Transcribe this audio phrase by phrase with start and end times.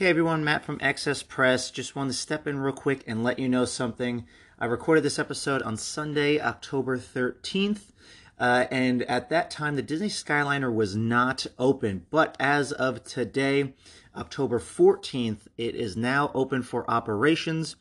[0.00, 1.70] Hey everyone, Matt from Excess Press.
[1.70, 4.24] Just wanted to step in real quick and let you know something.
[4.58, 7.92] I recorded this episode on Sunday, October 13th.
[8.38, 12.06] Uh, and at that time, the Disney Skyliner was not open.
[12.08, 13.74] But as of today,
[14.16, 17.76] October 14th, it is now open for operations.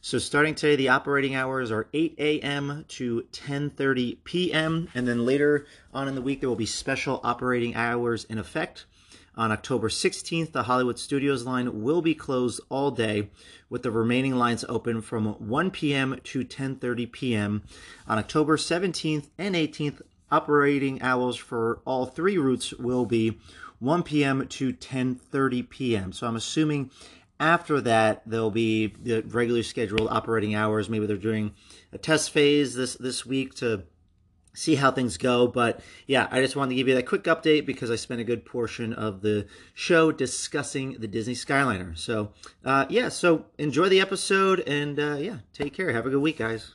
[0.00, 2.84] So starting today, the operating hours are 8 a.m.
[2.88, 4.88] to 10:30 p.m.
[4.92, 8.86] And then later on in the week, there will be special operating hours in effect.
[9.40, 13.30] On October 16th, the Hollywood Studios line will be closed all day,
[13.70, 16.20] with the remaining lines open from 1 p.m.
[16.24, 17.62] to 10:30 p.m.
[18.06, 23.40] On October 17th and 18th, operating hours for all three routes will be
[23.78, 24.46] 1 p.m.
[24.46, 26.12] to 10:30 p.m.
[26.12, 26.90] So I'm assuming
[27.40, 30.90] after that there'll be the regularly scheduled operating hours.
[30.90, 31.54] Maybe they're doing
[31.94, 33.84] a test phase this this week to
[34.52, 35.46] see how things go.
[35.46, 38.24] But yeah, I just wanted to give you that quick update because I spent a
[38.24, 41.96] good portion of the show discussing the Disney Skyliner.
[41.96, 42.32] So
[42.64, 45.92] uh, yeah, so enjoy the episode and uh, yeah, take care.
[45.92, 46.74] Have a good week, guys.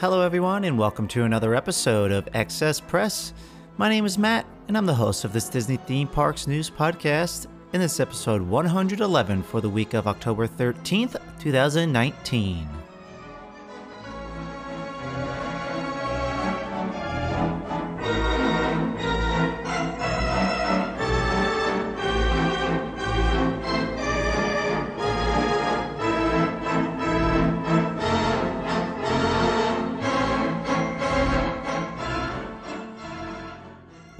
[0.00, 3.34] Hello, everyone, and welcome to another episode of Excess Press.
[3.76, 7.48] My name is Matt, and I'm the host of this Disney Theme Parks News Podcast.
[7.74, 12.79] In this episode 111 for the week of October 13th, 2019.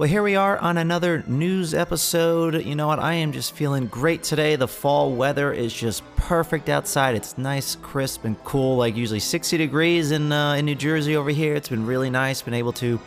[0.01, 2.65] Well, here we are on another news episode.
[2.65, 2.97] You know what?
[2.97, 4.55] I am just feeling great today.
[4.55, 7.13] The fall weather is just perfect outside.
[7.13, 8.77] It's nice, crisp, and cool.
[8.77, 11.53] Like usually 60 degrees in uh, in New Jersey over here.
[11.53, 12.41] It's been really nice.
[12.41, 12.99] Been able to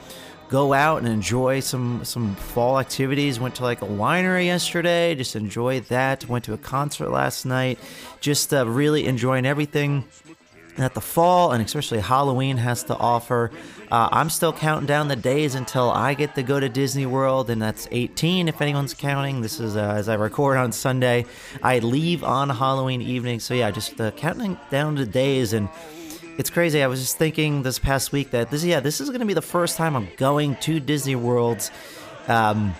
[0.49, 3.41] go out and enjoy some some fall activities.
[3.41, 5.17] Went to like a winery yesterday.
[5.17, 6.29] Just enjoyed that.
[6.29, 7.81] Went to a concert last night.
[8.21, 10.05] Just uh, really enjoying everything
[10.77, 13.51] that the fall and especially Halloween has to offer.
[13.91, 17.51] Uh, I'm still counting down the days until I get to go to Disney World,
[17.51, 19.41] and that's 18 if anyone's counting.
[19.41, 21.27] This is uh, as I record on Sunday.
[21.63, 25.69] I leave on Halloween evening, so yeah, just uh, counting down the days and.
[26.37, 26.83] It's crazy.
[26.83, 29.35] I was just thinking this past week that this, yeah, this is going to be
[29.35, 31.71] the first time I'm going to Disney World,
[32.27, 32.75] um,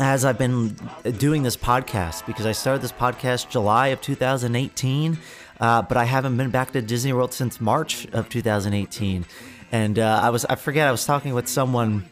[0.00, 0.76] as I've been
[1.18, 5.16] doing this podcast because I started this podcast July of 2018.
[5.60, 9.24] Uh, but I haven't been back to Disney World since March of 2018.
[9.72, 12.04] And uh, I was I forget I was talking with someone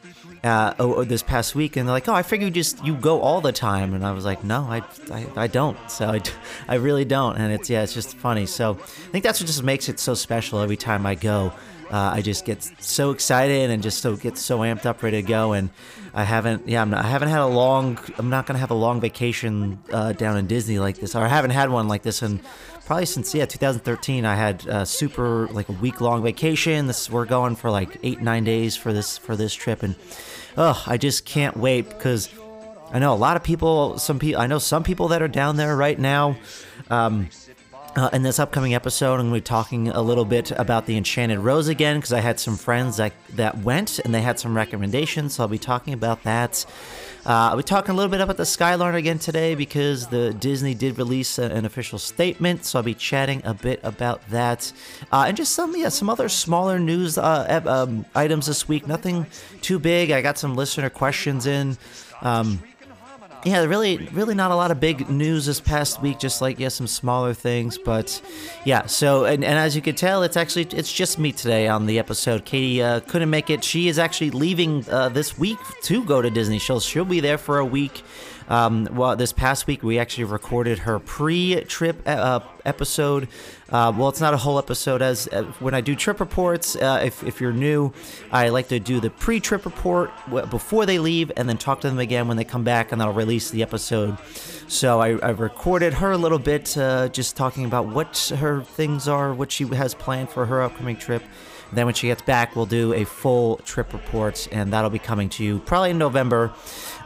[0.45, 3.21] uh, oh, this past week, and they're like, "Oh, I figured you just you go
[3.21, 4.83] all the time," and I was like, "No, I,
[5.13, 5.79] I, I don't.
[5.89, 6.21] So I,
[6.67, 8.47] I really don't." And it's yeah, it's just funny.
[8.47, 10.61] So I think that's what just makes it so special.
[10.61, 11.53] Every time I go,
[11.93, 15.29] uh, I just get so excited and just so get so amped up, ready to
[15.29, 15.53] go.
[15.53, 15.71] And
[16.15, 17.99] I haven't, yeah, not, i haven't had a long.
[18.19, 21.29] I'm not gonna have a long vacation uh, down in Disney like this, or I
[21.29, 22.41] haven't had one like this in
[22.85, 27.25] probably since yeah 2013 i had a super like a week long vacation this we're
[27.25, 29.95] going for like eight nine days for this for this trip and
[30.57, 32.29] oh i just can't wait because
[32.93, 35.57] i know a lot of people some people i know some people that are down
[35.57, 36.37] there right now
[36.91, 37.29] um,
[37.95, 40.97] Uh, in this upcoming episode, I'm going to be talking a little bit about the
[40.97, 44.57] Enchanted Rose again because I had some friends that that went and they had some
[44.57, 45.35] recommendations.
[45.35, 46.65] So I'll be talking about that.
[47.25, 50.75] Uh, I'll be talking a little bit about the Skyliner again today because the Disney
[50.75, 52.65] did release a, an official statement.
[52.65, 54.73] So I'll be chatting a bit about that
[55.13, 58.89] uh, and just some yeah some other smaller news uh, um, items this week.
[58.89, 59.27] Nothing
[59.61, 60.11] too big.
[60.11, 61.79] I got some listener questions in.
[62.23, 62.61] Um,
[63.45, 66.19] yeah, really, really not a lot of big news this past week.
[66.19, 68.21] Just like yeah, some smaller things, but
[68.65, 68.87] yeah.
[68.87, 71.99] So and, and as you can tell, it's actually it's just me today on the
[71.99, 72.45] episode.
[72.45, 73.65] Katie uh, couldn't make it.
[73.65, 76.59] She is actually leaving uh, this week to go to Disney.
[76.59, 78.03] She'll she'll be there for a week.
[78.49, 83.29] Um, well, this past week we actually recorded her pre-trip uh, episode.
[83.73, 85.01] Uh, well, it's not a whole episode.
[85.01, 87.91] As uh, when I do trip reports, uh, if, if you're new,
[88.31, 90.11] I like to do the pre-trip report
[90.51, 93.15] before they leave, and then talk to them again when they come back, and I'll
[93.15, 94.19] release the episode.
[94.69, 99.09] So I, I recorded her a little bit, uh, just talking about what her things
[99.09, 101.23] are, what she has planned for her upcoming trip.
[101.73, 105.31] Then when she gets back, we'll do a full trip report, and that'll be coming
[105.31, 106.53] to you probably in November.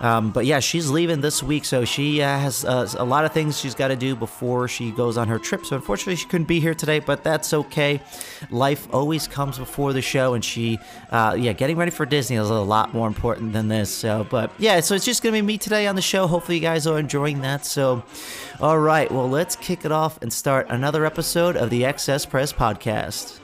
[0.00, 3.32] Um, but yeah, she's leaving this week, so she uh, has uh, a lot of
[3.32, 5.64] things she's got to do before she goes on her trip.
[5.66, 8.00] So unfortunately, she couldn't be here today, but that's okay.
[8.50, 10.78] Life always comes before the show, and she,
[11.10, 13.90] uh, yeah, getting ready for Disney is a lot more important than this.
[13.90, 16.26] So, but yeah, so it's just gonna be me today on the show.
[16.26, 17.64] Hopefully, you guys are enjoying that.
[17.64, 18.04] So,
[18.60, 22.52] all right, well, let's kick it off and start another episode of the Excess Press
[22.52, 23.40] Podcast.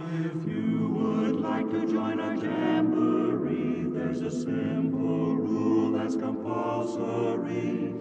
[0.00, 7.92] If you would like to join our jamboree, there's a simple rule that's compulsory.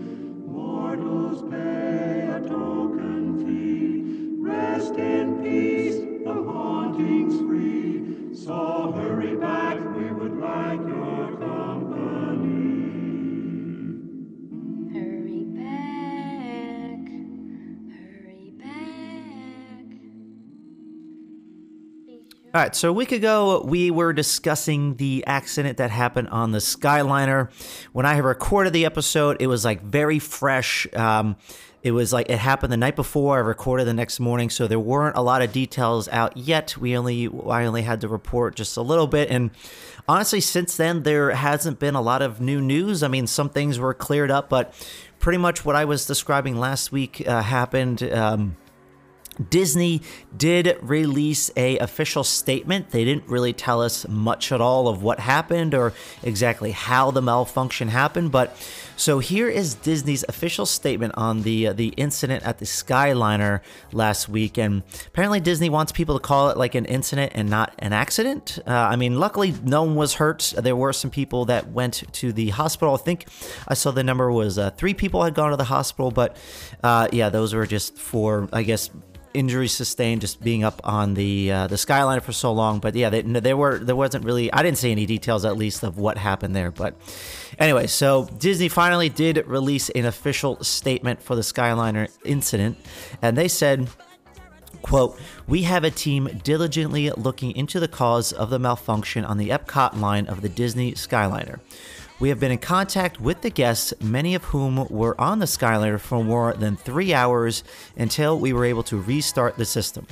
[0.46, 4.38] Mortals pay a token fee.
[4.40, 8.34] Rest in peace, the haunting's free.
[8.34, 9.73] So hurry back,
[22.56, 26.60] All right, so a week ago, we were discussing the accident that happened on the
[26.60, 27.50] Skyliner.
[27.94, 30.86] When I had recorded the episode, it was like very fresh.
[30.94, 31.36] Um,
[31.82, 33.38] it was like it happened the night before.
[33.38, 36.78] I recorded the next morning, so there weren't a lot of details out yet.
[36.78, 39.50] We only, I only had to report just a little bit, and
[40.08, 43.02] honestly, since then there hasn't been a lot of new news.
[43.02, 44.76] I mean, some things were cleared up, but
[45.18, 48.04] pretty much what I was describing last week uh, happened.
[48.04, 48.58] Um,
[49.50, 50.02] Disney
[50.36, 52.92] did release a official statement.
[52.92, 57.22] They didn't really tell us much at all of what happened or exactly how the
[57.22, 58.56] malfunction happened, but
[58.96, 64.30] so here is Disney's official statement on the uh, the incident at the Skyliner last
[64.30, 67.92] week, and apparently Disney wants people to call it like an incident and not an
[67.92, 68.60] accident.
[68.68, 70.54] Uh, I mean, luckily no one was hurt.
[70.58, 72.94] There were some people that went to the hospital.
[72.94, 73.26] I think
[73.68, 76.38] I saw the number was uh, three people had gone to the hospital, but
[76.84, 78.90] uh, yeah, those were just for I guess
[79.34, 82.80] injuries sustained just being up on the uh, the Skyliner for so long.
[82.80, 85.84] But yeah, they, there were there wasn't really I didn't see any details at least
[85.84, 86.72] of what happened there.
[86.72, 86.96] But
[87.60, 92.78] anyway, so Disney finally did release an official statement for the Skyliner incident,
[93.22, 93.90] and they said.
[94.82, 99.48] Quote, we have a team diligently looking into the cause of the malfunction on the
[99.48, 101.62] Epcot line of the Disney Skyliner.
[102.20, 106.00] We have been in contact with the guests, many of whom were on the Skyliner
[106.00, 107.64] for more than three hours
[107.98, 110.08] until we were able to restart the system.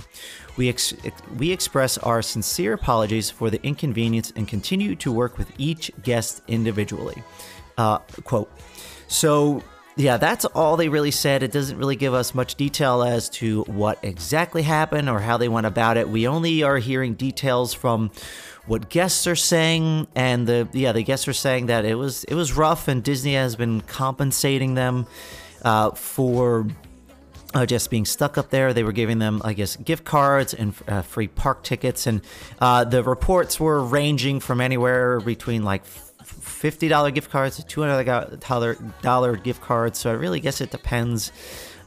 [0.58, 0.94] We, ex-
[1.38, 6.42] we express our sincere apologies for the inconvenience and continue to work with each guest
[6.48, 7.24] individually.
[7.78, 8.52] Uh, quote.
[9.08, 9.64] So,
[9.96, 11.44] yeah, that's all they really said.
[11.44, 15.50] It doesn't really give us much detail as to what exactly happened or how they
[15.50, 16.08] went about it.
[16.08, 18.12] We only are hearing details from
[18.68, 22.36] what guests are saying and the yeah, the guests are saying that it was it
[22.36, 25.08] was rough and Disney has been compensating them
[25.64, 26.68] uh, for
[27.54, 28.74] uh, just being stuck up there.
[28.74, 32.08] They were giving them, I guess, gift cards and uh, free park tickets.
[32.08, 32.22] And
[32.60, 35.84] uh, the reports were ranging from anywhere between like
[36.40, 40.00] $50 gift cards to $200 gift cards.
[40.00, 41.32] So I really guess it depends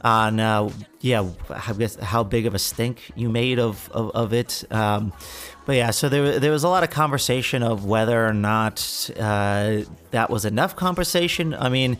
[0.01, 0.69] on, uh,
[1.01, 4.63] yeah, I guess how big of a stink you made of, of, of it.
[4.71, 5.13] Um,
[5.65, 9.81] but yeah, so there, there was a lot of conversation of whether or not uh,
[10.11, 11.55] that was enough conversation.
[11.55, 11.97] I mean,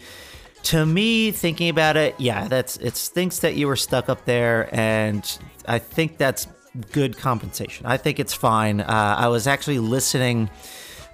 [0.63, 4.67] to me, thinking about it, yeah, that's it stinks that you were stuck up there,
[4.71, 6.47] and I think that's
[6.91, 7.85] good compensation.
[7.85, 8.81] I think it's fine.
[8.81, 10.49] Uh, I was actually listening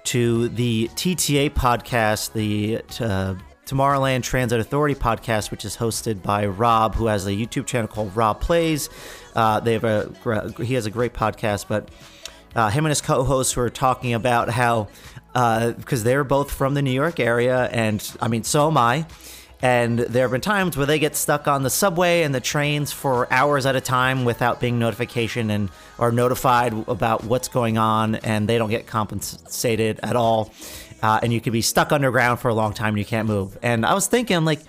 [0.04, 3.34] to the TTA podcast, the uh,
[3.66, 8.14] Tomorrowland Transit Authority podcast, which is hosted by Rob, who has a YouTube channel called
[8.16, 8.88] Rob Plays.
[9.34, 10.12] Uh, they have a
[10.62, 11.88] he has a great podcast, but
[12.54, 14.88] Uh, him and his co-hosts were talking about how
[15.32, 19.06] because they're both from the New York area, and I mean, so am I.
[19.62, 22.90] And there have been times where they get stuck on the subway and the trains
[22.90, 28.16] for hours at a time without being notification and are notified about what's going on,
[28.16, 30.52] and they don't get compensated at all.
[31.00, 33.56] Uh, and you could be stuck underground for a long time and you can't move.
[33.62, 34.60] And I was thinking, like,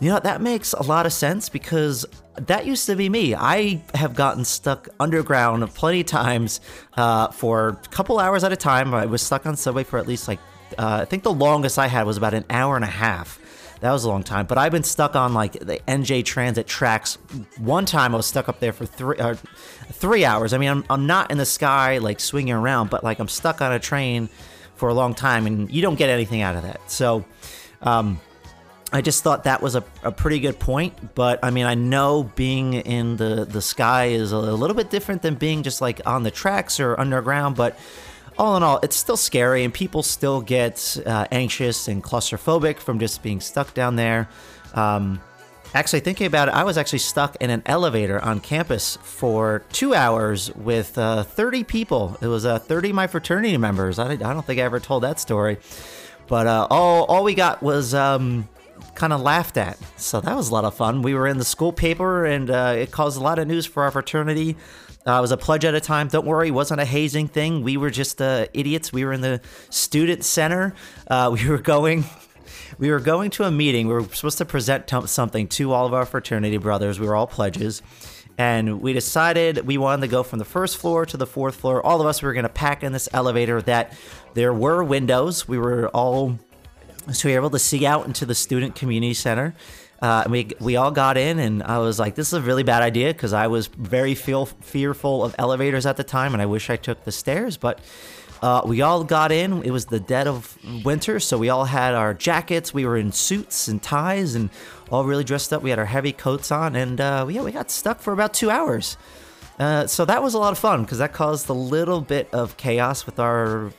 [0.00, 2.04] you know, that makes a lot of sense because
[2.36, 3.34] that used to be me.
[3.34, 6.60] I have gotten stuck underground plenty of times
[6.96, 8.94] uh, for a couple hours at a time.
[8.94, 10.40] I was stuck on subway for at least like,
[10.78, 13.38] uh, I think the longest I had was about an hour and a half.
[13.82, 14.46] That was a long time.
[14.46, 17.18] But I've been stuck on like the NJ Transit tracks.
[17.58, 19.34] One time I was stuck up there for three uh,
[19.90, 20.52] three hours.
[20.52, 23.60] I mean, I'm, I'm not in the sky like swinging around, but like I'm stuck
[23.60, 24.28] on a train
[24.76, 26.90] for a long time, and you don't get anything out of that.
[26.90, 27.24] So.
[27.82, 28.20] Um,
[28.94, 32.24] I just thought that was a, a pretty good point, but I mean, I know
[32.24, 36.24] being in the, the sky is a, little bit different than being just like on
[36.24, 37.78] the tracks or underground, but
[38.38, 42.98] all in all, it's still scary and people still get uh, anxious and claustrophobic from
[42.98, 44.28] just being stuck down there.
[44.74, 45.20] Um,
[45.74, 49.94] actually, thinking about it, I was actually stuck in an elevator on campus for two
[49.94, 52.16] hours with uh, 30 people.
[52.20, 53.98] It was uh, 30 of my fraternity members.
[53.98, 55.58] I, I don't think I ever told that story.
[56.28, 58.48] But uh, all, all we got was um,
[58.94, 59.78] kind of laughed at.
[59.96, 61.02] So that was a lot of fun.
[61.02, 63.82] We were in the school paper and uh, it caused a lot of news for
[63.82, 64.56] our fraternity.
[65.06, 66.08] Uh, it was a pledge at a time.
[66.08, 67.62] Don't worry, it wasn't a hazing thing.
[67.62, 68.92] We were just uh, idiots.
[68.92, 69.40] We were in the
[69.70, 70.74] student center.
[71.08, 72.04] Uh, we were going.
[72.78, 73.86] We were going to a meeting.
[73.86, 76.98] We were supposed to present t- something to all of our fraternity brothers.
[76.98, 77.82] We were all pledges.
[78.38, 81.84] And we decided we wanted to go from the first floor to the fourth floor.
[81.84, 83.92] All of us were going to pack in this elevator that
[84.34, 85.46] there were windows.
[85.46, 86.38] We were all
[87.10, 89.54] so we were able to see out into the student community center.
[90.00, 92.82] Uh, we we all got in, and I was like, "This is a really bad
[92.82, 96.70] idea" because I was very feel fearful of elevators at the time, and I wish
[96.70, 97.56] I took the stairs.
[97.56, 97.80] But
[98.42, 99.62] uh, we all got in.
[99.62, 102.74] It was the dead of winter, so we all had our jackets.
[102.74, 104.50] We were in suits and ties, and
[104.90, 105.62] all really dressed up.
[105.62, 108.50] We had our heavy coats on, and uh, yeah, we got stuck for about two
[108.50, 108.96] hours.
[109.60, 112.56] Uh, so that was a lot of fun because that caused a little bit of
[112.56, 113.70] chaos with our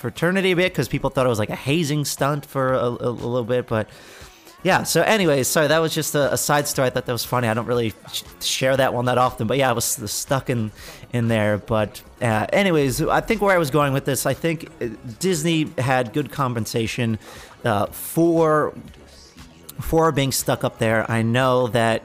[0.00, 2.88] fraternity a bit because people thought it was like a hazing stunt for a, a,
[2.88, 3.88] a, little bit, but
[4.62, 4.82] yeah.
[4.82, 6.86] So, anyways, sorry that was just a, a, side story.
[6.86, 7.48] I thought that was funny.
[7.48, 10.72] I don't really sh- share that one that often, but yeah, I was stuck in
[11.12, 11.58] in there.
[11.58, 14.88] But uh, anyways, I think where I was going with this, I think uh,
[15.18, 17.18] Disney had good compensation
[17.64, 18.74] uh, for
[19.80, 21.10] for being stuck up there.
[21.10, 22.02] I know that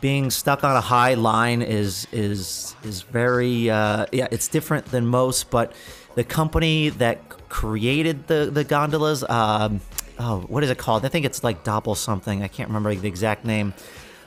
[0.00, 5.06] being stuck on a high line is is is very uh, yeah it's different than
[5.06, 5.72] most but
[6.18, 9.22] the company that created the the gondolas.
[9.22, 9.80] Um,
[10.18, 11.04] oh, what is it called?
[11.04, 12.42] I think it's like Doppel something.
[12.42, 13.72] I can't remember the exact name.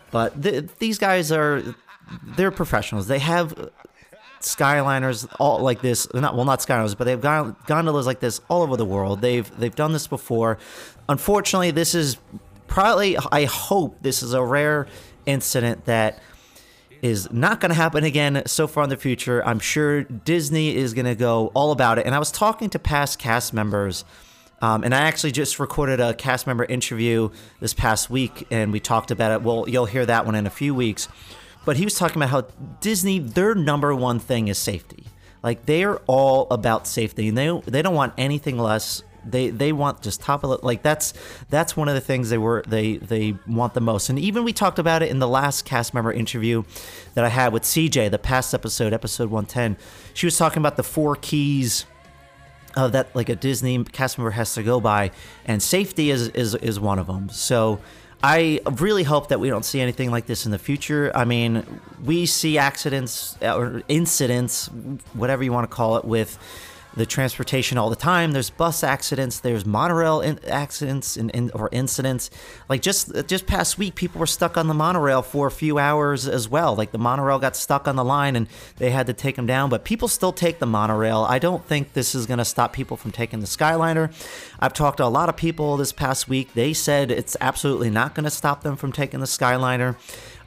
[0.09, 1.75] But the, these guys are
[2.37, 3.07] they're professionals.
[3.07, 3.71] They have
[4.39, 6.07] skyliners all like this.
[6.13, 9.19] Not well, not skyliners, but they've got gondolas like this all over the world.
[9.19, 10.59] They've they've done this before.
[11.09, 12.15] Unfortunately, this is
[12.67, 13.17] probably.
[13.33, 14.87] I hope this is a rare
[15.25, 16.23] incident that
[17.01, 19.45] is not going to happen again so far in the future.
[19.45, 22.05] I'm sure Disney is going to go all about it.
[22.05, 24.05] And I was talking to past cast members,
[24.61, 27.29] um, and I actually just recorded a cast member interview
[27.59, 29.41] this past week, and we talked about it.
[29.41, 31.07] Well, you'll hear that one in a few weeks.
[31.65, 32.47] But he was talking about how
[32.79, 35.05] Disney, their number one thing is safety.
[35.43, 39.71] Like they are all about safety, and they they don't want anything less they they
[39.71, 41.13] want just top of the, like that's
[41.49, 44.09] that's one of the things they were they they want the most.
[44.09, 46.63] And even we talked about it in the last cast member interview
[47.13, 49.77] that I had with CJ, the past episode, episode 110.
[50.13, 51.85] She was talking about the four keys
[52.75, 55.11] uh, that like a Disney cast member has to go by,
[55.45, 57.29] and safety is is is one of them.
[57.29, 57.79] So.
[58.23, 61.11] I really hope that we don't see anything like this in the future.
[61.15, 61.65] I mean,
[62.03, 64.67] we see accidents or incidents,
[65.13, 66.37] whatever you want to call it, with
[66.95, 68.31] the transportation all the time.
[68.31, 72.29] There's bus accidents, there's monorail in- accidents and, in, or incidents.
[72.67, 76.27] Like just just past week, people were stuck on the monorail for a few hours
[76.27, 76.75] as well.
[76.75, 79.69] Like the monorail got stuck on the line and they had to take them down.
[79.69, 81.25] But people still take the monorail.
[81.27, 84.13] I don't think this is going to stop people from taking the Skyliner.
[84.59, 86.53] I've talked to a lot of people this past week.
[86.53, 89.95] They said it's absolutely not going to stop them from taking the Skyliner.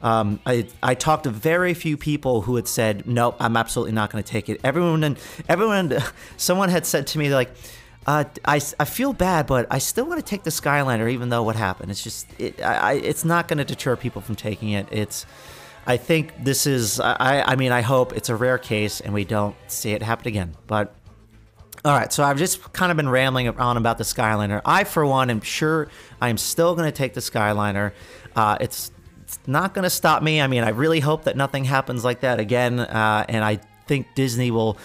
[0.05, 4.11] Um, I I talked to very few people who had said nope, I'm absolutely not
[4.11, 4.61] going to take it.
[4.63, 5.17] Everyone and
[5.49, 5.97] everyone,
[6.37, 7.49] someone had said to me like.
[8.07, 11.41] Uh, I, I feel bad, but I still want to take the Skyliner, even though
[11.41, 11.89] what happened.
[11.89, 14.87] It's just it, I, it's not going to deter people from taking it.
[14.91, 15.25] It's
[15.87, 19.25] I think this is I I mean I hope it's a rare case and we
[19.25, 20.55] don't see it happen again.
[20.67, 20.93] But
[21.83, 24.61] all right, so I've just kind of been rambling on about the Skyliner.
[24.65, 25.87] I, for one, am sure
[26.21, 27.91] I am still going to take the Skyliner.
[28.35, 28.91] Uh, it's
[29.25, 30.39] it's not going to stop me.
[30.39, 32.79] I mean, I really hope that nothing happens like that again.
[32.79, 34.77] Uh, and I think Disney will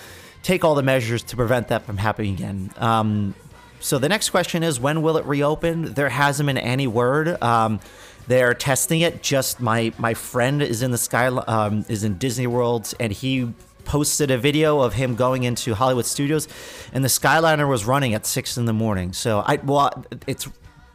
[0.42, 2.72] take all the measures to prevent that from happening again.
[2.78, 3.34] Um,
[3.80, 5.92] so the next question is when will it reopen?
[5.92, 7.42] There hasn't been any word.
[7.42, 7.80] Um,
[8.28, 9.22] they're testing it.
[9.22, 13.52] Just my my friend is in the sky um, is in Disney World, and he
[13.84, 16.46] posted a video of him going into Hollywood Studios,
[16.92, 19.12] and the Skyliner was running at six in the morning.
[19.12, 20.48] So I well, it's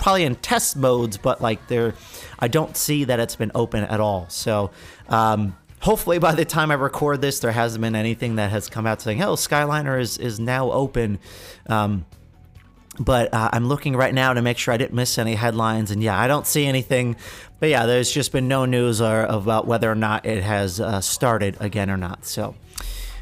[0.05, 1.95] probably in test modes, but like there,
[2.38, 4.29] I don't see that it's been open at all.
[4.29, 4.69] So.
[5.09, 8.85] Um, hopefully by the time I record this, there hasn't been anything that has come
[8.85, 11.17] out saying, "Oh, Skyliner is is now open."
[11.65, 12.05] Um,
[13.00, 16.03] but uh, I'm looking right now to make sure I didn't miss any headlines, and
[16.03, 17.15] yeah, I don't see anything.
[17.59, 21.01] But yeah, there's just been no news or, about whether or not it has uh,
[21.01, 22.25] started again or not.
[22.25, 22.53] So,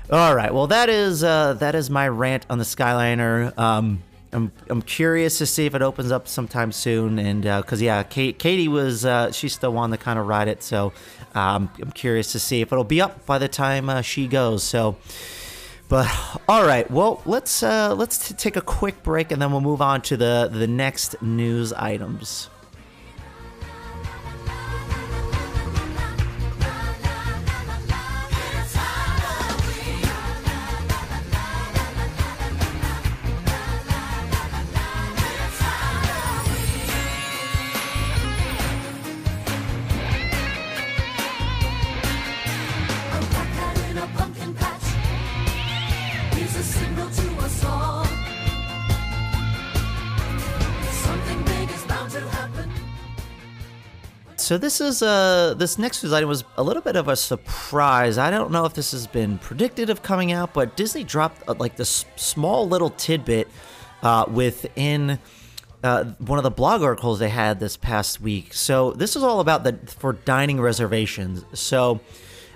[0.10, 3.58] all right, well that is uh, that is my rant on the Skyliner.
[3.58, 7.86] Um, I'm, I'm curious to see if it opens up sometime soon, and because uh,
[7.86, 10.92] yeah, Kate, Katie was uh, she's still one to kind of ride it, so
[11.36, 14.64] um, I'm curious to see if it'll be up by the time uh, she goes.
[14.64, 14.98] So.
[15.90, 16.10] But
[16.48, 19.82] all right, well let's uh, let's t- take a quick break and then we'll move
[19.82, 22.50] on to the the next news items.
[54.44, 58.18] So this is uh this next news item was a little bit of a surprise.
[58.18, 61.56] I don't know if this has been predicted of coming out, but Disney dropped uh,
[61.58, 63.48] like this small little tidbit
[64.02, 65.18] uh, within
[65.82, 68.54] uh, one of the blog articles they had this past week.
[68.54, 71.46] So this is all about the for dining reservations.
[71.54, 72.02] So.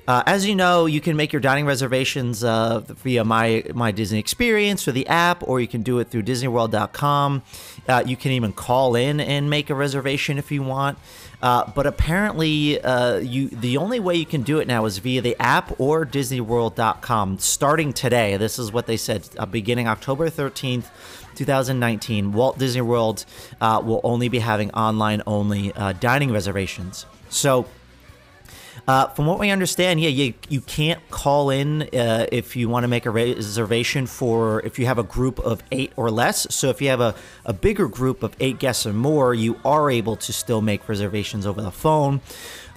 [0.09, 4.19] Uh, as you know, you can make your dining reservations uh, via my my Disney
[4.19, 7.43] Experience or the app, or you can do it through DisneyWorld.com.
[7.89, 10.97] Uh, you can even call in and make a reservation if you want.
[11.41, 15.21] Uh, but apparently, uh, you the only way you can do it now is via
[15.21, 17.37] the app or DisneyWorld.com.
[17.37, 19.29] Starting today, this is what they said.
[19.37, 20.89] Uh, beginning October thirteenth.
[21.35, 23.23] 2019, Walt Disney World
[23.61, 27.05] uh, will only be having online only uh, dining reservations.
[27.29, 27.67] So,
[28.87, 32.85] uh, from what we understand, yeah, you you can't call in uh, if you want
[32.85, 36.47] to make a reservation for if you have a group of eight or less.
[36.55, 37.13] So if you have a,
[37.45, 41.45] a bigger group of eight guests or more, you are able to still make reservations
[41.45, 42.21] over the phone.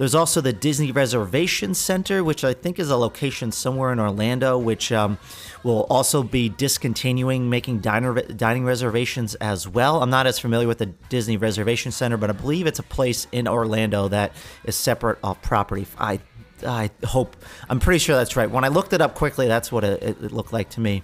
[0.01, 4.57] There's also the Disney Reservation Center, which I think is a location somewhere in Orlando,
[4.57, 5.19] which um,
[5.63, 10.03] will also be discontinuing making diner, dining reservations as well.
[10.03, 13.27] I'm not as familiar with the Disney Reservation Center, but I believe it's a place
[13.31, 14.33] in Orlando that
[14.65, 15.87] is separate off property.
[15.99, 16.21] I
[16.67, 17.37] I hope
[17.69, 18.51] I'm pretty sure that's right.
[18.51, 21.03] When I looked it up quickly, that's what it, it looked like to me.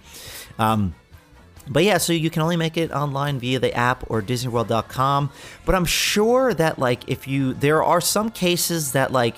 [0.59, 0.95] Um,
[1.69, 5.31] but yeah, so you can only make it online via the app or DisneyWorld.com.
[5.65, 9.37] But I'm sure that like if you there are some cases that like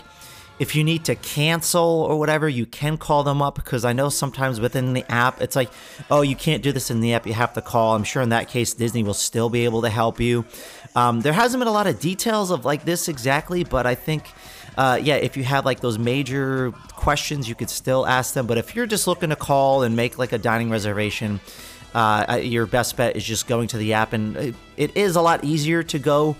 [0.58, 4.08] if you need to cancel or whatever, you can call them up because I know
[4.08, 5.70] sometimes within the app it's like,
[6.10, 7.94] oh, you can't do this in the app, you have to call.
[7.94, 10.44] I'm sure in that case Disney will still be able to help you.
[10.96, 14.30] Um, there hasn't been a lot of details of like this exactly, but I think.
[14.76, 18.46] Uh, yeah, if you have like those major questions, you could still ask them.
[18.46, 21.40] But if you're just looking to call and make like a dining reservation,
[21.94, 25.44] uh, your best bet is just going to the app, and it- is a lot
[25.44, 26.36] easier to go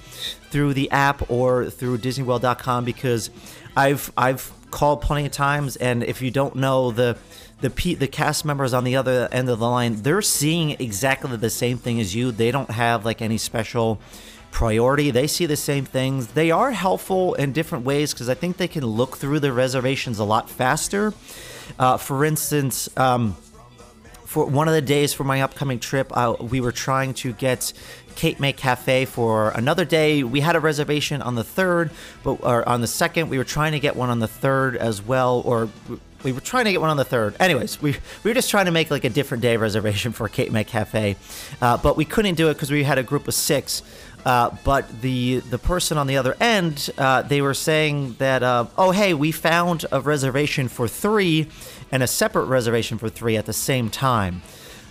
[0.50, 3.30] through the app or through DisneyWorld.com because
[3.76, 7.16] I've I've called plenty of times, and if you don't know the
[7.61, 11.37] the P, the cast members on the other end of the line, they're seeing exactly
[11.37, 12.30] the same thing as you.
[12.30, 13.98] They don't have like any special
[14.52, 15.11] priority.
[15.11, 16.28] They see the same things.
[16.28, 20.18] They are helpful in different ways because I think they can look through the reservations
[20.20, 21.12] a lot faster.
[21.78, 22.88] Uh, for instance.
[22.96, 23.37] Um,
[24.28, 27.72] for one of the days for my upcoming trip, uh, we were trying to get
[28.14, 30.22] Cape May Cafe for another day.
[30.22, 31.90] We had a reservation on the third,
[32.22, 35.00] but or on the second, we were trying to get one on the third as
[35.00, 35.70] well, or
[36.24, 37.36] we were trying to get one on the third.
[37.40, 40.52] Anyways, we we were just trying to make like a different day reservation for Cape
[40.52, 41.16] May Cafe,
[41.62, 43.82] uh, but we couldn't do it because we had a group of six.
[44.26, 48.66] Uh, but the the person on the other end, uh, they were saying that, uh,
[48.76, 51.48] oh hey, we found a reservation for three,
[51.90, 54.42] and a separate reservation for three at the same time.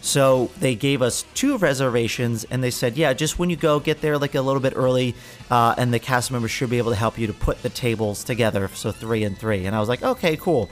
[0.02, 4.00] So they gave us two reservations, and they said, yeah, just when you go, get
[4.00, 5.16] there like a little bit early,
[5.50, 8.24] uh, and the cast members should be able to help you to put the tables
[8.24, 8.70] together.
[8.70, 10.70] So three and three, and I was like, okay, cool.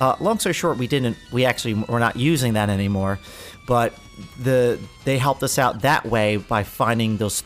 [0.00, 1.16] Uh, long story short, we didn't.
[1.32, 3.18] We actually we're not using that anymore,
[3.66, 3.94] but
[4.40, 7.42] the they helped us out that way by finding those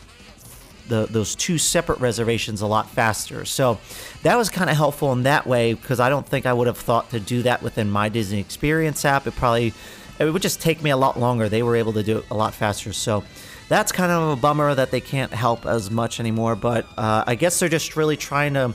[0.87, 3.45] the, those two separate reservations a lot faster.
[3.45, 3.79] So
[4.23, 6.77] that was kind of helpful in that way because I don't think I would have
[6.77, 9.27] thought to do that within my Disney Experience app.
[9.27, 9.73] It probably
[10.19, 11.49] it would just take me a lot longer.
[11.49, 12.93] They were able to do it a lot faster.
[12.93, 13.23] So
[13.69, 16.55] that's kind of a bummer that they can't help as much anymore.
[16.55, 18.73] But uh, I guess they're just really trying to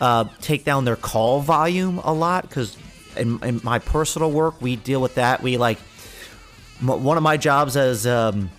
[0.00, 2.76] uh, take down their call volume a lot because
[3.16, 5.42] in, in my personal work, we deal with that.
[5.42, 5.78] We like
[6.80, 8.50] m- one of my jobs as um,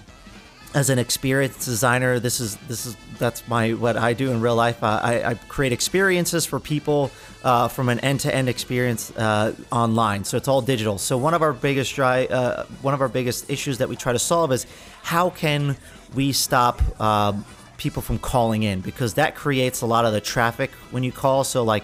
[0.75, 2.19] as an experienced designer.
[2.19, 4.83] This is this is that's my what I do in real life.
[4.83, 7.11] Uh, I, I create experiences for people
[7.43, 10.25] uh, from an end-to-end experience uh, online.
[10.25, 10.97] So it's all digital.
[10.97, 14.11] So one of our biggest dry, uh, one of our biggest issues that we try
[14.11, 14.67] to solve is
[15.01, 15.77] how can
[16.13, 17.45] we stop um
[17.77, 21.43] people from calling in because that creates a lot of the traffic when you call.
[21.43, 21.83] So like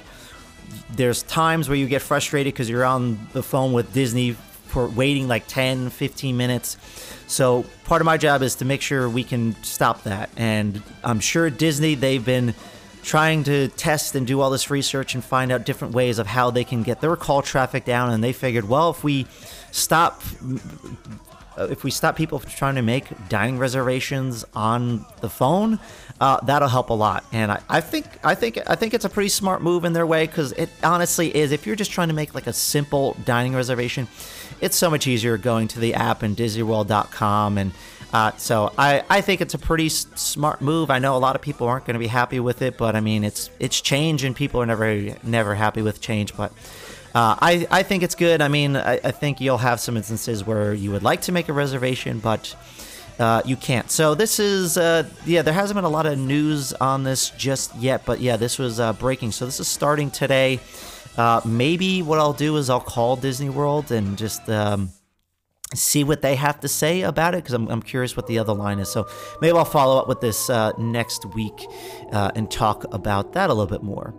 [0.89, 4.35] there's times where you get frustrated because you're on the phone with Disney
[4.71, 6.77] for waiting like 10, 15 minutes.
[7.27, 10.29] So part of my job is to make sure we can stop that.
[10.37, 12.55] And I'm sure Disney, they've been
[13.03, 16.51] trying to test and do all this research and find out different ways of how
[16.51, 18.11] they can get their call traffic down.
[18.11, 19.27] And they figured, well, if we
[19.71, 20.21] stop
[21.57, 25.79] if we stop people from trying to make dining reservations on the phone,
[26.19, 27.25] uh, that'll help a lot.
[27.31, 30.05] And I, I think I think I think it's a pretty smart move in their
[30.05, 31.51] way because it honestly is.
[31.51, 34.07] If you're just trying to make like a simple dining reservation,
[34.61, 37.71] it's so much easier going to the app and DisneyWorld.com and.
[38.13, 40.89] Uh, so I, I think it's a pretty s- smart move.
[40.89, 42.99] I know a lot of people aren't going to be happy with it, but I
[42.99, 46.35] mean it's it's change and people are never never happy with change.
[46.35, 46.51] But
[47.13, 48.41] uh, I, I think it's good.
[48.41, 51.49] I mean, I, I think you'll have some instances where you would like to make
[51.49, 52.55] a reservation, but
[53.19, 53.91] uh, you can't.
[53.91, 57.75] So this is, uh, yeah, there hasn't been a lot of news on this just
[57.75, 59.33] yet, but yeah, this was uh, breaking.
[59.33, 60.59] So this is starting today.
[61.17, 64.91] Uh, maybe what I'll do is I'll call Disney World and just um,
[65.73, 68.53] see what they have to say about it because I'm, I'm curious what the other
[68.53, 68.89] line is.
[68.89, 69.07] So
[69.41, 71.65] maybe I'll follow up with this uh, next week
[72.11, 74.13] uh, and talk about that a little bit more.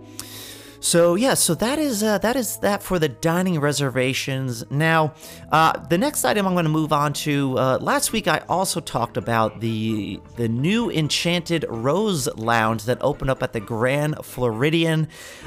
[0.82, 4.68] So yeah, so that is uh, that is that for the dining reservations.
[4.68, 5.14] Now,
[5.52, 7.56] uh, the next item I'm going to move on to.
[7.56, 13.30] Uh, last week I also talked about the the new Enchanted Rose Lounge that opened
[13.30, 15.06] up at the Grand Floridian.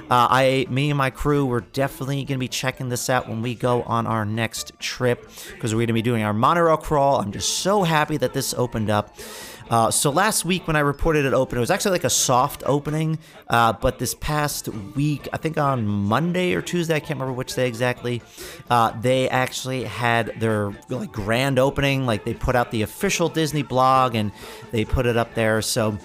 [0.10, 3.42] Uh, I, me and my crew, we're definitely going to be checking this out when
[3.42, 7.20] we go on our next trip because we're going to be doing our monorail crawl.
[7.20, 9.18] I'm just so happy that this opened up.
[9.70, 12.64] Uh, so last week when I reported it open, it was actually like a soft
[12.66, 13.18] opening.
[13.50, 17.56] Uh, but this past week, I think on Monday or Tuesday, I can't remember which
[17.56, 18.22] day exactly,
[18.70, 22.06] uh, they actually had their like grand opening.
[22.06, 24.32] Like they put out the official Disney blog and
[24.72, 25.62] they put it up there.
[25.62, 25.98] So.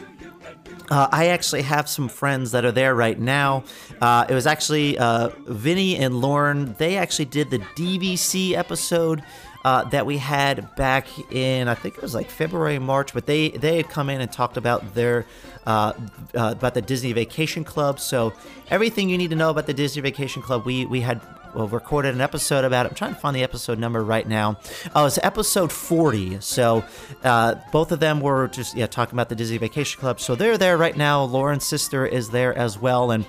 [0.90, 3.62] Uh, I actually have some friends that are there right now.
[4.00, 6.74] Uh, it was actually uh, Vinny and Lauren.
[6.78, 9.22] They actually did the DVC episode
[9.64, 13.12] uh, that we had back in I think it was like February, March.
[13.12, 15.26] But they they had come in and talked about their
[15.66, 15.92] uh,
[16.34, 18.00] uh, about the Disney Vacation Club.
[18.00, 18.32] So
[18.70, 21.20] everything you need to know about the Disney Vacation Club, we we had
[21.54, 22.90] well, recorded an episode about it.
[22.90, 24.58] I'm trying to find the episode number right now.
[24.94, 26.40] Oh, it's episode 40.
[26.40, 26.84] So
[27.24, 30.20] uh, both of them were just yeah talking about the Disney Vacation Club.
[30.20, 31.24] So they're there right now.
[31.24, 33.26] Lauren's sister is there as well, and.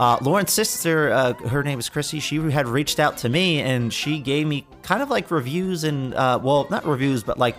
[0.00, 2.20] Uh, Lauren's sister, uh, her name is Chrissy.
[2.20, 6.14] She had reached out to me and she gave me kind of like reviews and,
[6.14, 7.54] uh, well, not reviews, but like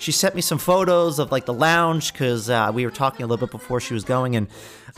[0.00, 3.28] she sent me some photos of like the lounge because uh, we were talking a
[3.28, 4.48] little bit before she was going, and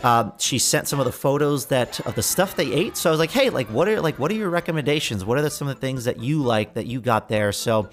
[0.03, 2.97] uh, she sent some of the photos that of the stuff they ate.
[2.97, 5.23] So I was like, hey, like what are like what are your recommendations?
[5.23, 7.53] What are the, some of the things that you like that you got there?
[7.53, 7.91] So.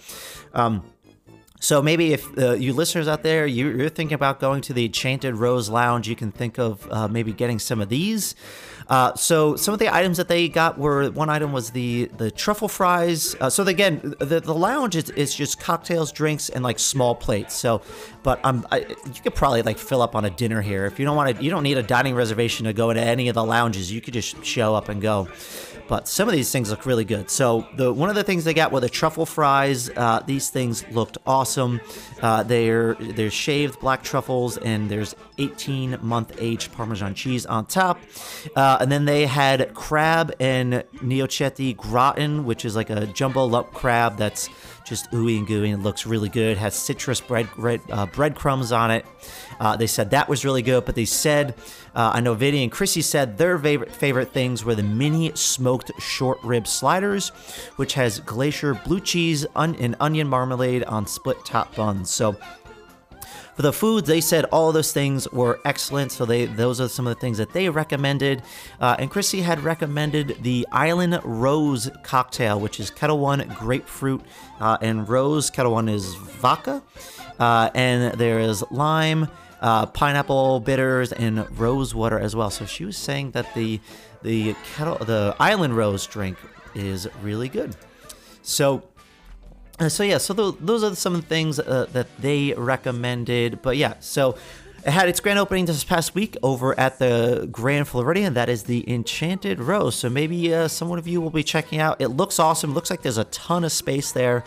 [0.53, 0.92] Um,
[1.63, 4.83] so maybe if uh, you listeners out there, you, you're thinking about going to the
[4.83, 8.35] Enchanted Rose Lounge, you can think of uh, maybe getting some of these.
[8.89, 12.29] Uh, so some of the items that they got were one item was the the
[12.29, 13.33] truffle fries.
[13.39, 17.55] Uh, so again, the the lounge is, is just cocktails, drinks, and like small plates.
[17.55, 17.81] So,
[18.23, 21.05] but um, I, you could probably like fill up on a dinner here if you
[21.05, 21.41] don't want to.
[21.41, 23.89] You don't need a dining reservation to go into any of the lounges.
[23.89, 25.29] You could just show up and go
[25.87, 27.29] but some of these things look really good.
[27.29, 29.89] So the one of the things they got were the truffle fries.
[29.89, 31.81] Uh, these things looked awesome.
[32.21, 37.99] Uh, they're they're shaved black truffles and there's 18 month aged Parmesan cheese on top.
[38.55, 43.71] Uh, and then they had crab and gnocchetti gratin, which is like a jumbo lump
[43.71, 44.49] crab that's
[44.85, 46.51] just ooey and gooey and looks really good.
[46.51, 49.05] It Has citrus bread, bread uh, breadcrumbs on it.
[49.59, 51.55] Uh, they said that was really good, but they said
[51.95, 55.91] uh, I know Vinny and Chrissy said their favorite favorite things were the mini smoked
[55.99, 57.29] short rib sliders,
[57.75, 62.09] which has glacier blue cheese un- and onion marmalade on split top buns.
[62.09, 62.35] So
[63.55, 66.11] for the foods, they said all those things were excellent.
[66.11, 68.41] So they those are some of the things that they recommended.
[68.79, 74.21] Uh, and Chrissy had recommended the Island Rose cocktail, which is Ketel One grapefruit
[74.59, 75.49] uh, and rose.
[75.49, 76.81] Ketel One is vodka,
[77.39, 79.27] uh, and there is lime.
[79.61, 82.49] Uh, pineapple bitters and rose water as well.
[82.49, 83.79] So she was saying that the
[84.21, 86.37] the kettle the island rose drink
[86.75, 87.73] is really good.
[88.41, 88.83] So
[89.79, 93.61] Uh, so yeah, so tho- those are some of the things uh, that they recommended.
[93.61, 94.37] But yeah, so
[94.85, 98.33] it had its grand opening this past week over at the Grand Floridian.
[98.33, 99.95] That is the Enchanted Rose.
[99.95, 102.01] So maybe uh, someone of you will be checking out.
[102.01, 102.73] It looks awesome.
[102.73, 104.43] looks like there's a ton of space there.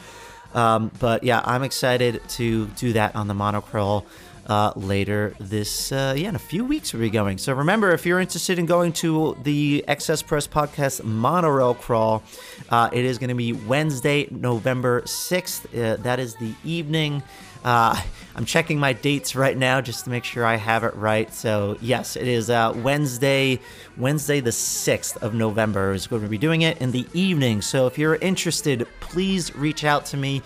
[0.54, 4.04] Um, but yeah, I'm excited to do that on the monochrome
[4.46, 8.06] uh, later this uh, yeah in a few weeks we'll be going so remember if
[8.06, 12.22] you're interested in going to the excess press podcast monorail crawl
[12.70, 17.22] uh, it is going to be wednesday november 6th uh, that is the evening
[17.64, 18.00] uh,
[18.36, 21.32] I'm checking my dates right now just to make sure I have it right.
[21.34, 23.58] So yes, it is uh, Wednesday,
[23.96, 27.62] Wednesday the sixth of November is going to be doing it in the evening.
[27.62, 30.42] So if you're interested, please reach out to me.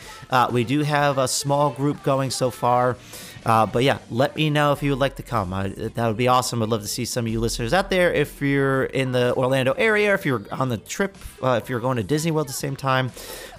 [0.51, 2.97] We do have a small group going so far.
[3.45, 5.51] Uh, but yeah, let me know if you would like to come.
[5.51, 6.63] That would be awesome.
[6.63, 8.13] I'd love to see some of you listeners out there.
[8.13, 11.97] If you're in the Orlando area, if you're on the trip, uh, if you're going
[11.97, 13.11] to Disney World at the same time,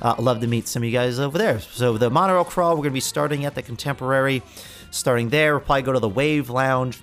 [0.02, 1.60] uh, I'd love to meet some of you guys over there.
[1.60, 4.44] So the monorail crawl, we're going to be starting at the Contemporary.
[4.91, 7.02] Starting there, we'll probably go to the Wave Lounge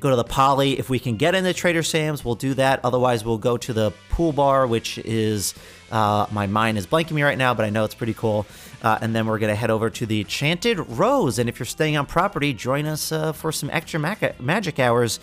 [0.00, 0.78] go to the Poly.
[0.78, 2.80] If we can get into Trader Sam's, we'll do that.
[2.84, 5.54] Otherwise, we'll go to the pool bar, which is
[5.90, 8.46] uh, my mind is blanking me right now, but I know it's pretty cool.
[8.82, 11.38] Uh, and then we're gonna head over to the Enchanted Rose.
[11.38, 15.20] And if you're staying on property, join us uh, for some extra mac- magic hours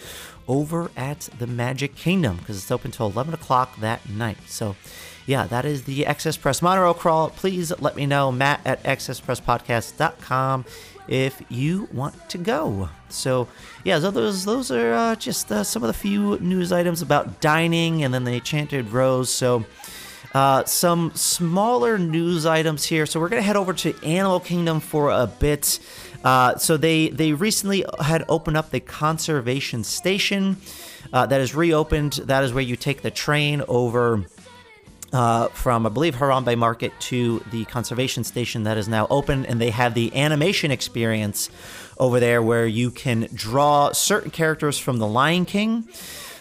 [0.48, 4.38] over at the Magic Kingdom because it's open till 11 o'clock that night.
[4.48, 4.76] So.
[5.28, 7.32] Yeah, that is the Excess Press Monorail Crawl.
[7.32, 10.66] Please let me know, Matt at excesspresspodcast.com
[11.08, 12.90] if you want to go.
[13.10, 13.48] So,
[13.84, 17.42] yeah, so those those are uh, just uh, some of the few news items about
[17.42, 19.30] dining and then the Enchanted Rose.
[19.30, 19.66] So,
[20.36, 23.06] uh, some smaller news items here.
[23.06, 25.80] So we're gonna head over to Animal Kingdom for a bit.
[26.26, 30.58] Uh, so they they recently had opened up the conservation station
[31.14, 32.14] uh, that is reopened.
[32.26, 34.26] That is where you take the train over
[35.14, 39.62] uh, from I believe Harambe Market to the conservation station that is now open, and
[39.62, 41.50] they have the animation experience
[41.98, 45.88] over there where you can draw certain characters from The Lion King.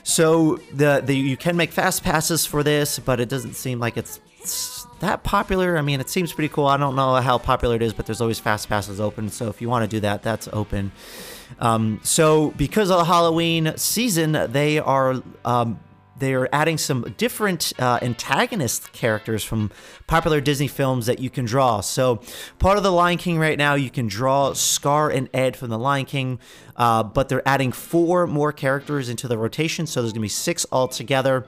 [0.04, 3.96] So the, the you can make fast passes for this, but it doesn't seem like
[3.96, 4.20] it's
[5.00, 5.78] that popular.
[5.78, 6.66] I mean, it seems pretty cool.
[6.66, 9.30] I don't know how popular it is, but there's always fast passes open.
[9.30, 10.92] So if you want to do that, that's open.
[11.58, 15.80] Um, so because of the Halloween season, they are um,
[16.16, 19.70] they are adding some different uh, antagonist characters from
[20.06, 21.80] popular Disney films that you can draw.
[21.80, 22.20] So,
[22.58, 25.78] part of The Lion King right now, you can draw Scar and Ed from The
[25.78, 26.38] Lion King,
[26.76, 29.86] uh, but they're adding four more characters into the rotation.
[29.86, 31.46] So, there's going to be six altogether.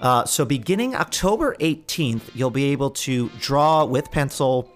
[0.00, 4.72] Uh, so, beginning October 18th, you'll be able to draw with pencil.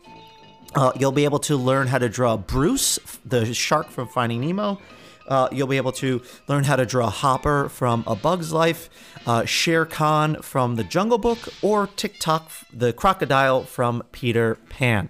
[0.75, 4.79] Uh, you'll be able to learn how to draw Bruce, the shark from Finding Nemo.
[5.27, 8.91] Uh, you'll be able to learn how to draw Hopper from A Bug's Life,
[9.27, 15.09] uh, Shere Khan from The Jungle Book, or Tick-Tock, the crocodile from Peter Pan.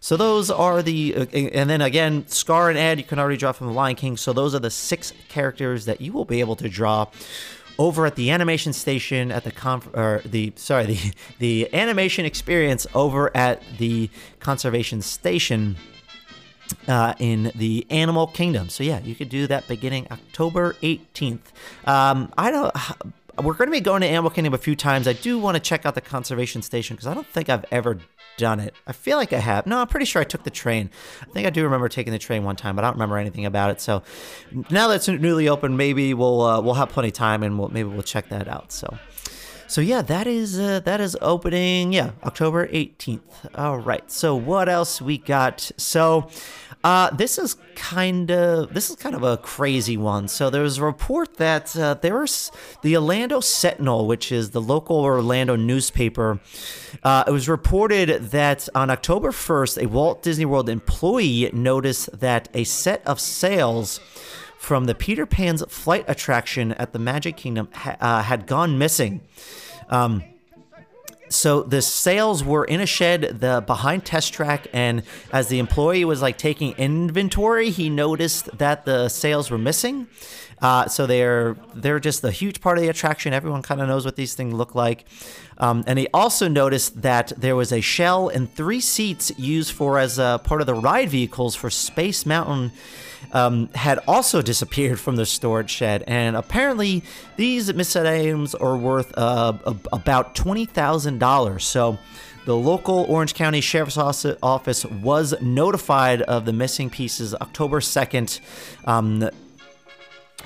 [0.00, 3.52] So those are the, uh, and then again, Scar and Ed, you can already draw
[3.52, 4.16] from The Lion King.
[4.16, 7.06] So those are the six characters that you will be able to draw
[7.78, 10.98] over at the animation station at the conf- or the sorry the
[11.38, 15.76] the animation experience over at the conservation station
[16.88, 18.68] uh, in the animal kingdom.
[18.68, 21.40] So yeah, you could do that beginning October 18th.
[21.86, 22.74] Um, I don't.
[23.42, 25.08] We're going to be going to Animal Kingdom a few times.
[25.08, 27.98] I do want to check out the conservation station because I don't think I've ever
[28.36, 28.74] done it.
[28.86, 29.66] I feel like I have.
[29.66, 30.90] No, I'm pretty sure I took the train.
[31.22, 33.46] I think I do remember taking the train one time, but I don't remember anything
[33.46, 33.80] about it.
[33.80, 34.02] So
[34.70, 37.70] now that it's newly open, maybe we'll uh, we'll have plenty of time and we'll,
[37.70, 38.70] maybe we'll check that out.
[38.70, 38.98] So.
[39.72, 41.94] So yeah, that is uh, that is opening.
[41.94, 43.22] Yeah, October 18th.
[43.54, 44.12] All right.
[44.12, 45.70] So what else we got?
[45.78, 46.28] So
[46.84, 50.28] uh, this is kind of this is kind of a crazy one.
[50.28, 55.56] So there's a report that uh, there's the Orlando Sentinel, which is the local Orlando
[55.56, 56.38] newspaper.
[57.02, 62.50] Uh, it was reported that on October 1st, a Walt Disney World employee noticed that
[62.52, 64.00] a set of sails
[64.58, 69.22] from the Peter Pan's flight attraction at the Magic Kingdom ha- uh, had gone missing.
[69.88, 70.24] Um,
[71.32, 76.04] so the sails were in a shed the behind test track and as the employee
[76.04, 80.08] was like taking inventory he noticed that the sails were missing
[80.62, 84.04] uh, so they're they're just a huge part of the attraction everyone kind of knows
[84.04, 85.04] what these things look like
[85.58, 89.98] um, and he also noticed that there was a shell and three seats used for
[89.98, 92.72] as a part of the ride vehicles for space mountain
[93.32, 97.02] um, had also disappeared from the storage shed, and apparently
[97.36, 99.54] these items are worth uh,
[99.92, 101.64] about twenty thousand dollars.
[101.64, 101.98] So.
[102.44, 108.40] The local Orange County Sheriff's Office was notified of the missing pieces October 2nd.
[108.84, 109.30] Um,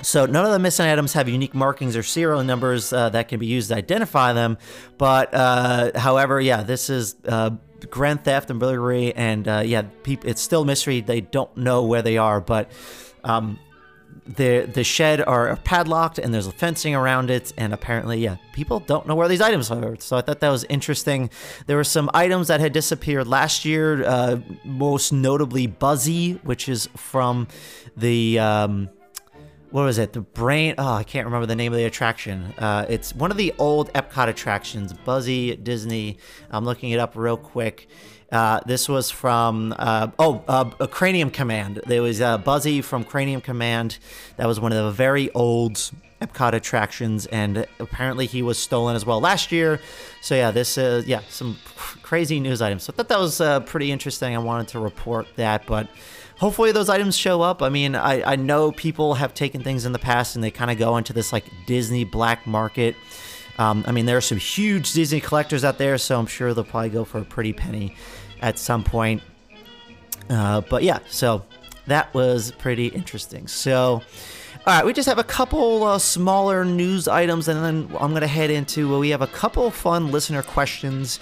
[0.01, 3.39] so none of the missing items have unique markings or serial numbers uh, that can
[3.39, 4.57] be used to identify them.
[4.97, 7.51] But uh, however, yeah, this is uh,
[7.89, 11.01] grand theft and burglary, and uh, yeah, it's still mystery.
[11.01, 12.71] They don't know where they are, but
[13.23, 13.59] um,
[14.27, 18.79] the the shed are padlocked and there's a fencing around it and apparently yeah people
[18.81, 21.29] don't know where these items are so i thought that was interesting
[21.65, 26.89] there were some items that had disappeared last year uh, most notably buzzy which is
[26.97, 27.47] from
[27.95, 28.89] the um,
[29.71, 30.13] what was it?
[30.13, 30.75] The brain.
[30.77, 32.53] Oh, I can't remember the name of the attraction.
[32.57, 36.17] Uh, it's one of the old Epcot attractions, Buzzy Disney.
[36.49, 37.87] I'm looking it up real quick.
[38.31, 41.81] Uh, this was from uh, oh uh, a Cranium Command.
[41.85, 43.99] There was uh, Buzzy from Cranium Command.
[44.37, 49.05] That was one of the very old Epcot attractions, and apparently he was stolen as
[49.05, 49.79] well last year.
[50.21, 51.57] So yeah, this is yeah some
[52.01, 52.83] crazy news items.
[52.83, 54.35] So I thought that was uh, pretty interesting.
[54.35, 55.87] I wanted to report that, but
[56.37, 57.61] hopefully those items show up.
[57.61, 60.71] I mean, I, I know people have taken things in the past and they kind
[60.71, 62.95] of go into this like Disney black market.
[63.57, 66.63] Um, I mean, there are some huge Disney collectors out there, so I'm sure they'll
[66.63, 67.95] probably go for a pretty penny
[68.41, 69.23] at some point.
[70.29, 71.43] Uh, but yeah, so
[71.87, 73.47] that was pretty interesting.
[73.47, 74.03] So,
[74.67, 78.19] all right, we just have a couple uh, smaller news items, and then I'm going
[78.19, 78.89] to head into.
[78.89, 81.21] Well, we have a couple fun listener questions.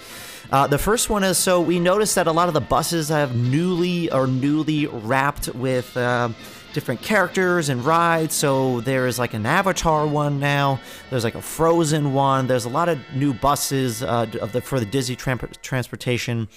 [0.50, 3.36] Uh, the first one is so we noticed that a lot of the buses have
[3.36, 6.28] newly or newly wrapped with uh,
[6.72, 8.34] different characters and rides.
[8.34, 10.80] So there is like an Avatar one now.
[11.10, 12.48] There's like a Frozen one.
[12.48, 16.48] There's a lot of new buses uh, of the for the Disney tram- transportation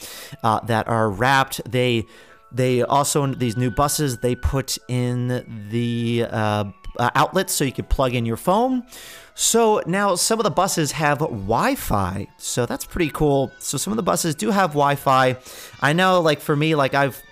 [0.42, 1.62] uh, that are wrapped.
[1.72, 2.08] They
[2.52, 6.66] they also these new buses they put in the uh,
[7.00, 8.84] Uh, outlets so you could plug in your phone.
[9.34, 13.54] So now some of the buses have Wi-Fi, so that's pretty cool.
[13.60, 15.38] So some of the buses do have Wi-Fi.
[15.80, 17.24] I know, like for me, like I've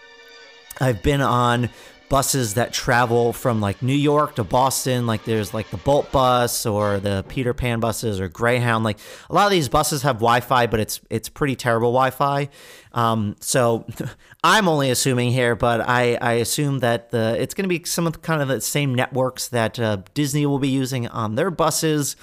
[0.80, 1.70] I've been on
[2.10, 5.06] buses that travel from like New York to Boston.
[5.08, 8.84] Like there's like the Bolt bus or the Peter Pan buses or Greyhound.
[8.84, 8.98] Like
[9.30, 12.50] a lot of these buses have Wi-Fi, but it's it's pretty terrible Wi-Fi.
[12.94, 13.86] Um, so
[14.44, 18.08] I'm only assuming here, but I, I assume that the it's going to be some
[18.08, 21.52] of the, kind of the same networks that uh, Disney will be using on their
[21.52, 22.16] buses.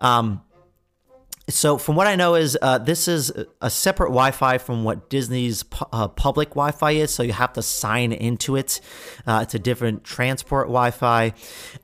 [0.00, 0.42] Um,
[1.48, 3.32] so from what I know is uh, this is
[3.62, 7.12] a separate Wi-Fi from what Disney's pu- uh, public Wi-Fi is.
[7.12, 8.80] So you have to sign into it.
[9.26, 11.32] Uh, it's a different transport Wi-Fi,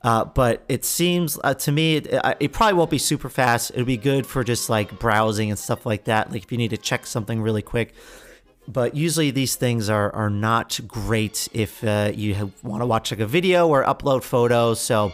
[0.03, 3.71] uh, but it seems uh, to me it, uh, it probably won't be super fast.
[3.71, 6.31] It'll be good for just like browsing and stuff like that.
[6.31, 7.93] Like if you need to check something really quick.
[8.67, 13.27] But usually these things are, are not great if you want to watch like a
[13.27, 14.81] video or upload photos.
[14.81, 15.11] So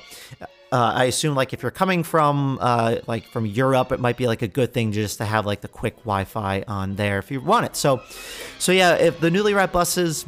[0.72, 4.28] uh, I assume like if you're coming from uh, like from Europe, it might be
[4.28, 7.42] like a good thing just to have like the quick Wi-Fi on there if you
[7.42, 7.76] want it.
[7.76, 8.02] So,
[8.58, 10.26] so yeah, if the newly wrapped buses.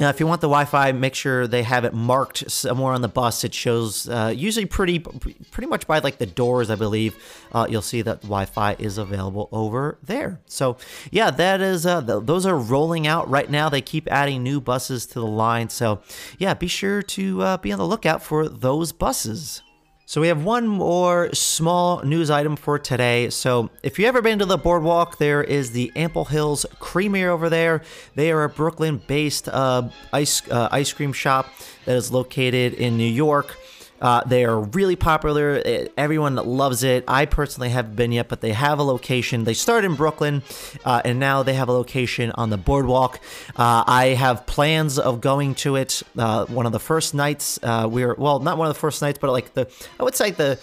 [0.00, 3.08] Uh, if you want the Wi-Fi, make sure they have it marked somewhere on the
[3.08, 3.44] bus.
[3.44, 7.16] It shows uh, usually pretty, pretty much by like the doors, I believe.
[7.52, 10.40] Uh, you'll see that Wi-Fi is available over there.
[10.46, 10.76] So
[11.10, 13.68] yeah, that is uh, th- those are rolling out right now.
[13.68, 15.68] They keep adding new buses to the line.
[15.68, 16.02] So
[16.38, 19.62] yeah, be sure to uh, be on the lookout for those buses.
[20.06, 23.30] So we have one more small news item for today.
[23.30, 27.48] So if you've ever been to the boardwalk, there is the Ample Hills Creamery over
[27.48, 27.80] there.
[28.14, 31.46] They are a Brooklyn-based uh, ice uh, ice cream shop
[31.86, 33.56] that is located in New York.
[34.04, 35.88] Uh, they are really popular.
[35.96, 37.04] Everyone loves it.
[37.08, 39.44] I personally haven't been yet, but they have a location.
[39.44, 40.42] They start in Brooklyn,
[40.84, 43.18] uh, and now they have a location on the boardwalk.
[43.56, 46.02] Uh, I have plans of going to it.
[46.18, 49.00] Uh, one of the first nights uh, we are well, not one of the first
[49.00, 50.60] nights, but like the I would say the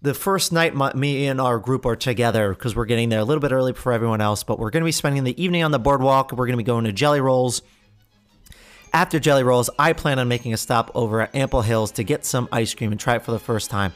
[0.00, 3.24] the first night my, me and our group are together because we're getting there a
[3.24, 5.72] little bit early for everyone else but we're going to be spending the evening on
[5.72, 7.62] the boardwalk we're going to be going to jelly rolls
[8.92, 12.24] after Jelly Rolls, I plan on making a stop over at Ample Hills to get
[12.24, 13.92] some ice cream and try it for the first time.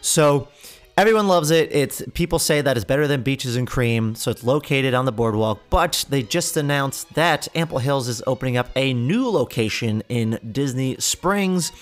[0.00, 0.48] So
[0.96, 1.70] everyone loves it.
[1.72, 5.12] It's people say that it's better than Beaches and Cream, so it's located on the
[5.12, 5.60] boardwalk.
[5.68, 10.96] But they just announced that Ample Hills is opening up a new location in Disney
[10.98, 11.72] Springs.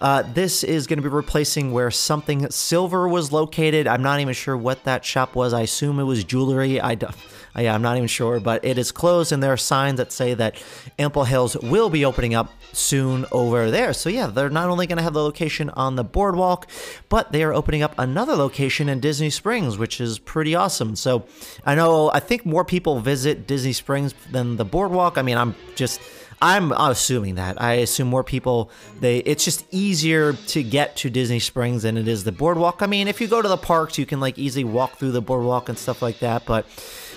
[0.00, 3.86] Uh, this is going to be replacing where something silver was located.
[3.86, 5.52] I'm not even sure what that shop was.
[5.52, 6.80] I assume it was jewelry.
[6.80, 7.14] I don't.
[7.54, 10.10] Uh, yeah, I'm not even sure, but it is closed, and there are signs that
[10.10, 10.62] say that
[10.98, 13.92] Ample Hills will be opening up soon over there.
[13.92, 16.66] So, yeah, they're not only going to have the location on the boardwalk,
[17.10, 20.96] but they are opening up another location in Disney Springs, which is pretty awesome.
[20.96, 21.26] So,
[21.66, 25.18] I know, I think more people visit Disney Springs than the boardwalk.
[25.18, 26.00] I mean, I'm just.
[26.44, 27.62] I'm assuming that.
[27.62, 32.08] I assume more people they it's just easier to get to Disney Springs than it
[32.08, 32.82] is the boardwalk.
[32.82, 35.22] I mean, if you go to the parks, you can like easily walk through the
[35.22, 36.66] boardwalk and stuff like that, but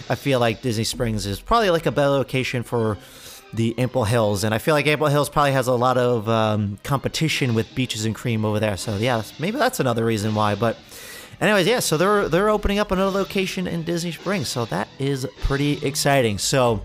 [0.10, 2.98] I feel like Disney Springs is probably like a better location for
[3.54, 6.78] the Ample Hills, and I feel like Ample Hills probably has a lot of um,
[6.84, 8.78] competition with Beaches and Cream over there.
[8.78, 10.56] So yeah, maybe that's another reason why.
[10.56, 10.78] But
[11.40, 15.28] anyways, yeah, so they're they're opening up another location in Disney Springs, so that is
[15.42, 16.38] pretty exciting.
[16.38, 16.82] So.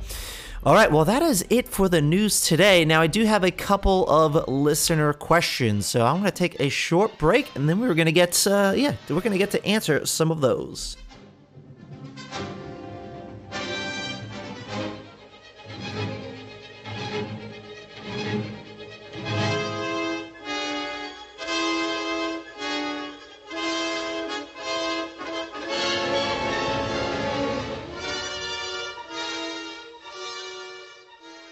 [0.62, 2.84] All right, well, that is it for the news today.
[2.84, 6.68] Now, I do have a couple of listener questions, so I'm going to take a
[6.68, 9.64] short break, and then we're going to get, uh, yeah, we're going to get to
[9.64, 10.98] answer some of those.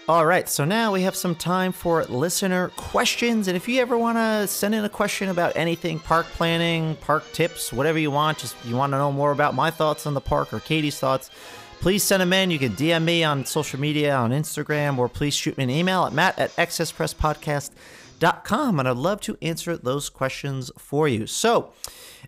[0.09, 3.47] All right, so now we have some time for listener questions.
[3.47, 7.31] And if you ever want to send in a question about anything park planning, park
[7.31, 10.19] tips, whatever you want, just you want to know more about my thoughts on the
[10.19, 11.29] park or Katie's thoughts,
[11.79, 12.49] please send them in.
[12.49, 16.05] You can DM me on social media, on Instagram, or please shoot me an email
[16.05, 18.79] at matt at accesspresspodcast.com.
[18.79, 21.27] And I'd love to answer those questions for you.
[21.27, 21.71] So,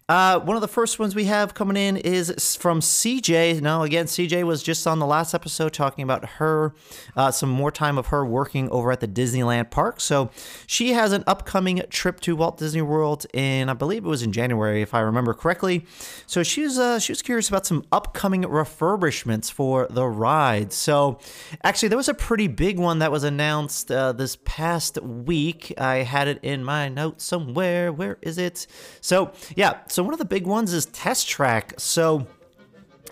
[0.09, 3.61] uh, one of the first ones we have coming in is from CJ.
[3.61, 6.73] Now, again, CJ was just on the last episode talking about her,
[7.15, 10.01] uh, some more time of her working over at the Disneyland park.
[10.01, 10.29] So
[10.67, 14.31] she has an upcoming trip to Walt Disney World in, I believe it was in
[14.31, 15.85] January, if I remember correctly.
[16.27, 20.73] So she's uh, she was curious about some upcoming refurbishments for the ride.
[20.73, 21.19] So
[21.63, 25.73] actually, there was a pretty big one that was announced uh, this past week.
[25.77, 27.91] I had it in my notes somewhere.
[27.91, 28.67] Where is it?
[29.01, 31.73] So yeah, so one of the big ones is Test Track.
[31.77, 32.27] So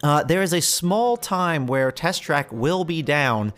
[0.03, 3.53] uh, there is a small time where Test Track will be down.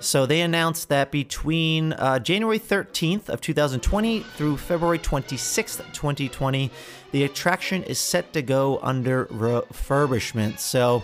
[0.00, 6.70] So they announced that between uh, January 13th of 2020 through February 26th, 2020,
[7.12, 10.58] the attraction is set to go under refurbishment.
[10.58, 11.02] So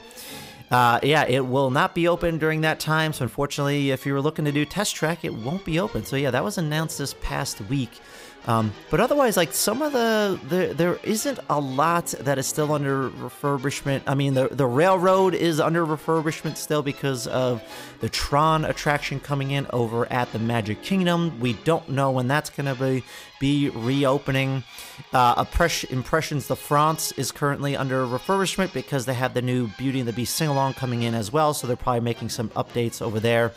[0.71, 3.13] uh, yeah, it will not be open during that time.
[3.13, 6.05] So unfortunately, if you were looking to do Test Track, it won't be open.
[6.05, 8.01] So yeah, that was announced this past week.
[8.47, 12.73] Um, but otherwise, like some of the, the there isn't a lot that is still
[12.73, 14.03] under refurbishment.
[14.07, 17.63] I mean, the the railroad is under refurbishment still because of
[18.01, 21.41] the Tron attraction coming in over at the Magic Kingdom.
[21.41, 23.03] We don't know when that's going to be
[23.41, 24.65] be reopening.
[25.13, 25.45] Uh,
[25.91, 30.13] Impressions de France is currently under refurbishment because they have the new Beauty and the
[30.13, 31.55] Beast sing along coming in as well.
[31.55, 33.53] So they're probably making some updates over there.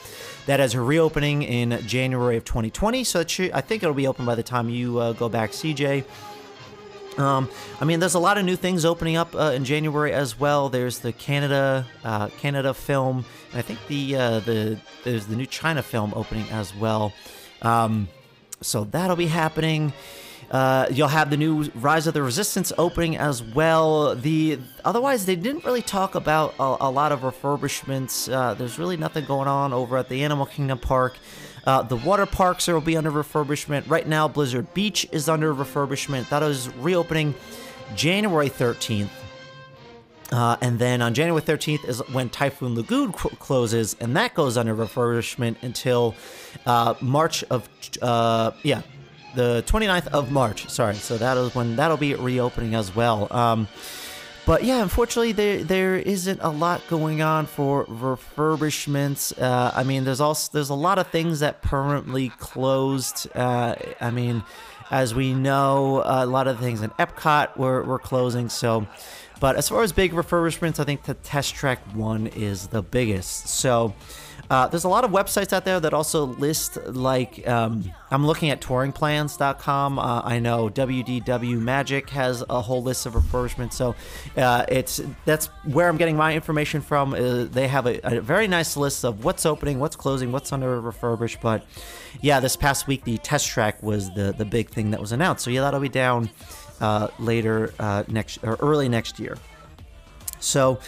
[0.45, 3.03] That is a reopening in January of 2020.
[3.03, 6.05] So I think it'll be open by the time you uh, go back, CJ.
[7.17, 7.49] Um,
[7.81, 10.69] I mean, there's a lot of new things opening up uh, in January as well.
[10.69, 15.45] There's the Canada uh, Canada film, and I think the uh, the there's the new
[15.45, 17.13] China film opening as well.
[17.61, 18.07] Um,
[18.61, 19.93] so that'll be happening.
[20.51, 24.15] Uh, you'll have the new Rise of the Resistance opening as well.
[24.15, 28.31] The otherwise they didn't really talk about a, a lot of refurbishments.
[28.31, 31.17] Uh, there's really nothing going on over at the Animal Kingdom Park.
[31.65, 33.87] Uh, the water parks will be under refurbishment.
[33.87, 36.29] Right now, Blizzard Beach is under refurbishment.
[36.29, 37.35] That is reopening
[37.95, 39.09] January 13th.
[40.31, 44.75] Uh, and then on January 13th is when Typhoon Lagoon closes, and that goes under
[44.75, 46.15] refurbishment until
[46.65, 47.67] uh, March of,
[48.01, 48.81] uh, yeah,
[49.35, 50.69] the 29th of March.
[50.69, 53.27] Sorry, so that is when that'll be reopening as well.
[53.31, 53.67] Um,
[54.45, 59.39] but yeah, unfortunately, there there isn't a lot going on for refurbishments.
[59.39, 63.27] Uh, I mean, there's also there's a lot of things that permanently closed.
[63.35, 64.43] Uh, I mean,
[64.91, 68.49] as we know, a lot of things in Epcot were, were closing.
[68.49, 68.87] So,
[69.39, 73.47] but as far as big refurbishments, I think the Test Track one is the biggest.
[73.47, 73.93] So.
[74.49, 78.49] Uh, there's a lot of websites out there that also list like um, I'm looking
[78.49, 79.99] at touringplans.com.
[79.99, 83.95] Uh, I know WDW Magic has a whole list of refurbishments, so
[84.35, 87.13] uh, it's that's where I'm getting my information from.
[87.13, 90.81] Uh, they have a, a, very nice list of what's opening, what's closing, what's under
[90.81, 91.39] refurbish.
[91.39, 91.63] But
[92.19, 95.43] yeah, this past week the test track was the the big thing that was announced.
[95.43, 96.31] So yeah, that'll be down
[96.81, 99.37] uh, later uh, next or early next year.
[100.39, 100.79] So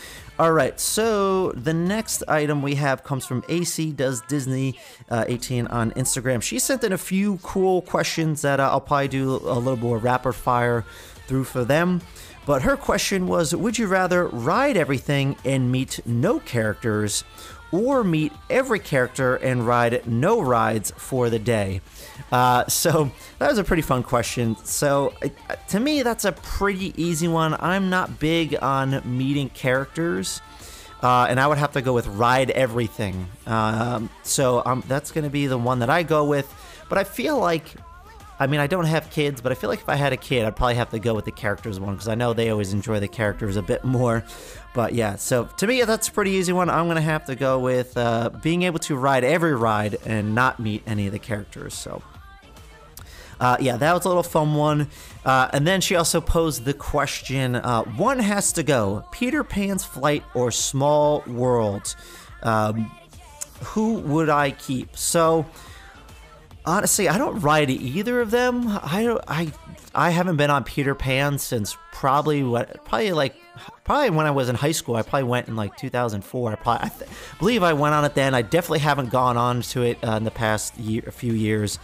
[0.42, 5.68] all right, so the next item we have comes from AC Does Disney uh, 18
[5.68, 6.42] on Instagram.
[6.42, 10.00] She sent in a few cool questions that uh, I'll probably do a little more
[10.00, 10.84] rapid fire
[11.28, 12.02] through for them.
[12.48, 17.24] But her question was Would you rather ride everything and meet no characters,
[17.72, 21.82] or meet every character and ride no rides for the day?
[22.32, 24.56] Uh, so that was a pretty fun question.
[24.64, 25.14] So
[25.70, 27.56] to me, that's a pretty easy one.
[27.60, 30.42] I'm not big on meeting characters.
[31.02, 33.28] Uh, and I would have to go with Ride Everything.
[33.48, 36.54] Um, so um, that's going to be the one that I go with.
[36.90, 37.74] But I feel like,
[38.40, 40.46] I mean, I don't have kids, but I feel like if I had a kid,
[40.46, 43.00] I'd probably have to go with the characters one because I know they always enjoy
[43.00, 44.24] the characters a bit more.
[44.76, 46.70] But yeah, so to me, that's a pretty easy one.
[46.70, 50.36] I'm going to have to go with uh, being able to ride every ride and
[50.36, 51.74] not meet any of the characters.
[51.74, 52.04] So
[53.42, 54.88] Uh, yeah, that was a little fun one.
[55.26, 59.84] Uh, and then she also posed the question uh, one has to go Peter Pan's
[59.84, 61.96] Flight or Small World?
[62.44, 62.92] Um,
[63.64, 64.96] who would I keep?
[64.96, 65.48] So,
[66.66, 68.68] honestly, I don't ride either of them.
[68.68, 69.52] I I
[69.94, 73.36] I haven't been on Peter Pan since probably what probably like
[73.84, 74.96] probably when I was in high school.
[74.96, 76.52] I probably went in like 2004.
[76.52, 78.34] I probably I th- believe I went on it then.
[78.34, 81.80] I definitely haven't gone on to it uh, in the past year, a few years.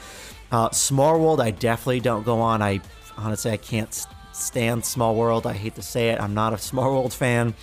[0.52, 2.62] Uh, Small World, I definitely don't go on.
[2.62, 2.82] I
[3.18, 5.46] honestly I can't stand Small World.
[5.46, 6.20] I hate to say it.
[6.20, 7.54] I'm not a Small World fan.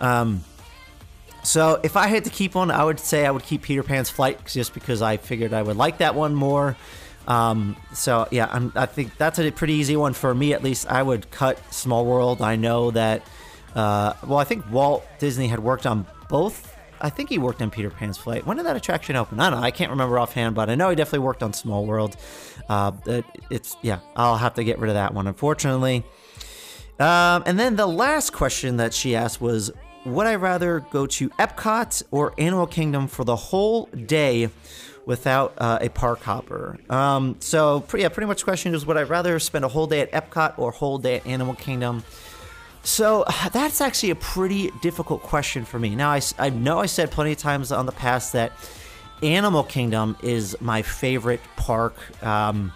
[0.00, 0.44] Um,
[1.42, 4.10] so if I had to keep one, I would say I would keep Peter Pan's
[4.10, 6.76] Flight just because I figured I would like that one more.
[7.26, 10.86] Um, so yeah, I'm, I think that's a pretty easy one for me at least.
[10.86, 12.42] I would cut Small World.
[12.42, 13.22] I know that.
[13.74, 16.69] Uh, well, I think Walt Disney had worked on both.
[17.00, 18.46] I think he worked on Peter Pan's Flight.
[18.46, 19.40] When did that attraction open?
[19.40, 19.66] I don't know.
[19.66, 22.16] I can't remember offhand, but I know he definitely worked on Small World.
[22.68, 24.00] Uh, it, it's yeah.
[24.16, 26.04] I'll have to get rid of that one, unfortunately.
[26.98, 29.70] Um, and then the last question that she asked was
[30.04, 34.50] Would I rather go to Epcot or Animal Kingdom for the whole day
[35.06, 36.78] without uh, a park hopper?
[36.90, 40.00] Um, so, yeah, pretty much the question is Would I rather spend a whole day
[40.00, 42.04] at Epcot or whole day at Animal Kingdom?
[42.82, 45.94] So that's actually a pretty difficult question for me.
[45.94, 48.52] Now, I know I said plenty of times on the past that
[49.22, 51.94] Animal Kingdom is my favorite park.
[52.24, 52.72] Um,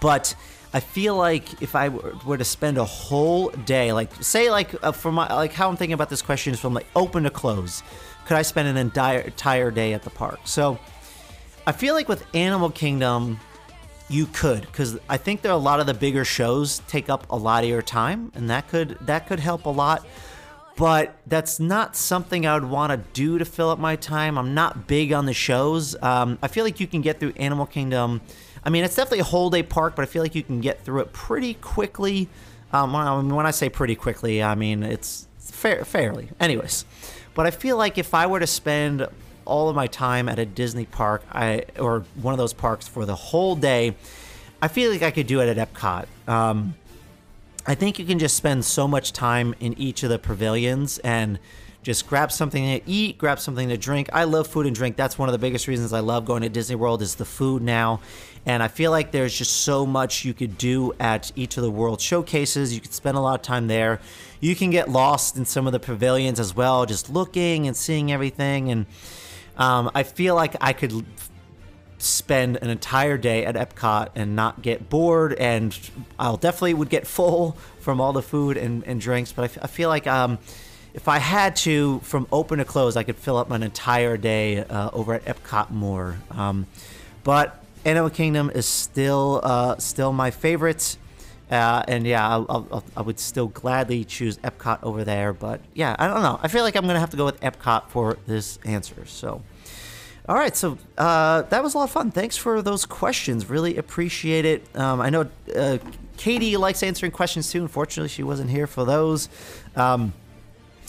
[0.00, 0.34] but
[0.72, 4.74] I feel like if I were were to spend a whole day, like say, like
[4.84, 7.30] uh, for my like how I'm thinking about this question is from like open to
[7.30, 7.82] close,
[8.26, 10.40] could I spend an entire entire day at the park?
[10.44, 10.78] So
[11.66, 13.40] I feel like with Animal Kingdom,
[14.08, 17.26] you could because I think there are a lot of the bigger shows take up
[17.30, 20.06] a lot of your time, and that could that could help a lot.
[20.76, 24.36] But that's not something I would want to do to fill up my time.
[24.36, 26.00] I'm not big on the shows.
[26.02, 28.20] Um, I feel like you can get through Animal Kingdom.
[28.62, 30.84] I mean, it's definitely a whole day park, but I feel like you can get
[30.84, 32.28] through it pretty quickly.
[32.72, 32.92] Um,
[33.32, 36.28] when, I, say pretty quickly, I mean it's fair, fairly.
[36.38, 36.84] Anyways,
[37.34, 39.06] but I feel like if I were to spend
[39.46, 43.06] all of my time at a Disney park, I or one of those parks for
[43.06, 43.94] the whole day,
[44.60, 46.06] I feel like I could do it at Epcot.
[46.28, 46.74] Um,
[47.66, 51.38] I think you can just spend so much time in each of the pavilions and
[51.82, 54.08] just grab something to eat, grab something to drink.
[54.12, 54.96] I love food and drink.
[54.96, 57.62] That's one of the biggest reasons I love going to Disney World is the food
[57.62, 58.00] now.
[58.44, 61.70] And I feel like there's just so much you could do at each of the
[61.70, 62.74] world showcases.
[62.74, 64.00] You could spend a lot of time there.
[64.40, 68.10] You can get lost in some of the pavilions as well, just looking and seeing
[68.10, 68.70] everything.
[68.70, 68.86] And
[69.56, 71.04] um, I feel like I could
[71.98, 75.78] spend an entire day at Epcot and not get bored, and
[76.18, 79.32] I'll definitely would get full from all the food and, and drinks.
[79.32, 80.38] But I, f- I feel like um,
[80.94, 84.58] if I had to, from open to close, I could fill up an entire day
[84.58, 86.16] uh, over at Epcot more.
[86.30, 86.66] Um,
[87.22, 90.96] but Animal Kingdom is still uh, still my favorite.
[91.50, 95.32] Uh, and yeah, I'll, I'll, I would still gladly choose Epcot over there.
[95.32, 96.40] But yeah, I don't know.
[96.42, 99.06] I feel like I'm gonna have to go with Epcot for this answer.
[99.06, 99.42] So.
[100.28, 102.10] All right, so uh, that was a lot of fun.
[102.10, 103.48] Thanks for those questions.
[103.48, 104.76] Really appreciate it.
[104.76, 105.78] Um, I know uh,
[106.16, 107.62] Katie likes answering questions too.
[107.62, 109.28] Unfortunately, she wasn't here for those.
[109.76, 110.14] Um,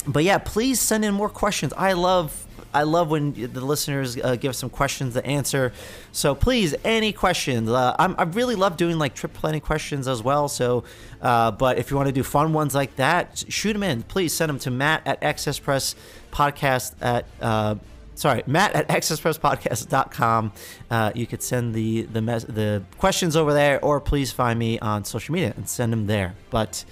[0.08, 1.72] but yeah, please send in more questions.
[1.76, 5.72] I love I love when the listeners uh, give some questions to answer.
[6.12, 7.70] So please, any questions.
[7.70, 10.48] Uh, I really love doing like trip planning questions as well.
[10.48, 10.84] So,
[11.22, 14.02] uh, but if you want to do fun ones like that, shoot them in.
[14.02, 15.94] Please send them to Matt at Access Press
[16.32, 17.26] Podcast at.
[17.40, 17.76] Uh,
[18.14, 20.52] sorry, Matt at accesspresspodcast.com.
[20.90, 24.78] Uh, you could send the the mes- the questions over there, or please find me
[24.80, 26.34] on social media and send them there.
[26.50, 26.84] But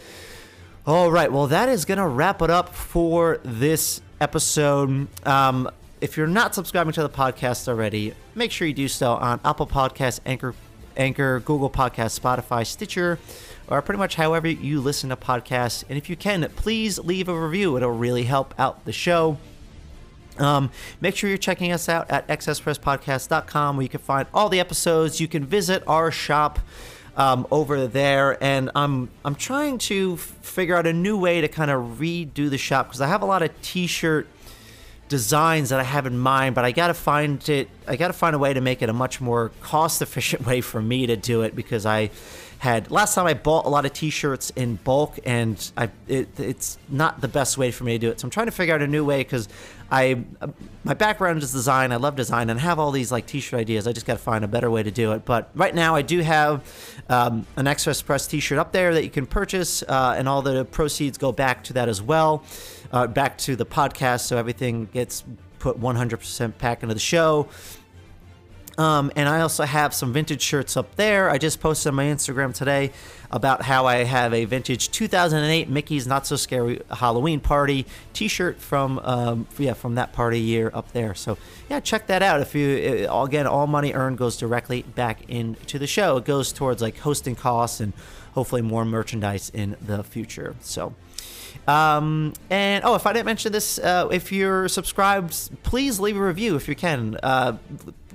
[0.86, 5.08] all right, well, that is gonna wrap it up for this episode.
[5.26, 9.40] Um, if you're not subscribing to the podcast already, make sure you do so on
[9.44, 10.54] Apple Podcasts, Anchor,
[10.96, 13.18] Anchor, Google Podcasts, Spotify, Stitcher,
[13.68, 15.84] or pretty much however you listen to podcasts.
[15.88, 17.76] And if you can, please leave a review.
[17.76, 19.38] It'll really help out the show.
[20.38, 24.60] Um, make sure you're checking us out at accesspresspodcast.com where you can find all the
[24.60, 25.20] episodes.
[25.20, 26.58] You can visit our shop
[27.16, 31.70] um, over there, and I'm I'm trying to figure out a new way to kind
[31.70, 34.28] of redo the shop because I have a lot of T-shirt
[35.08, 37.68] designs that I have in mind, but I gotta find it.
[37.86, 41.06] I gotta find a way to make it a much more cost-efficient way for me
[41.06, 42.10] to do it because I
[42.58, 46.78] had last time I bought a lot of T-shirts in bulk, and I it, it's
[46.88, 48.20] not the best way for me to do it.
[48.20, 49.48] So I'm trying to figure out a new way because
[49.90, 50.24] I
[50.84, 51.92] my background is design.
[51.92, 53.86] I love design and I have all these like T-shirt ideas.
[53.86, 55.24] I just gotta find a better way to do it.
[55.24, 56.64] But right now I do have
[57.08, 60.64] um, an Express Press T-shirt up there that you can purchase, uh, and all the
[60.64, 62.44] proceeds go back to that as well
[62.92, 65.24] uh, back to the podcast, so everything gets
[65.58, 67.48] put 100% back into the show.
[68.78, 71.30] Um, and I also have some vintage shirts up there.
[71.30, 72.92] I just posted on my Instagram today
[73.30, 78.98] about how I have a vintage 2008 Mickey's Not So Scary Halloween Party T-shirt from
[79.00, 81.14] um, yeah from that party year up there.
[81.14, 81.38] So
[81.70, 82.40] yeah, check that out.
[82.40, 86.18] If you uh, again, all money earned goes directly back into the show.
[86.18, 87.94] It goes towards like hosting costs and
[88.32, 90.54] hopefully more merchandise in the future.
[90.60, 90.94] So.
[91.66, 96.20] Um, and oh, if I didn't mention this, uh, if you're subscribed, please leave a
[96.20, 97.16] review if you can.
[97.22, 97.56] Uh,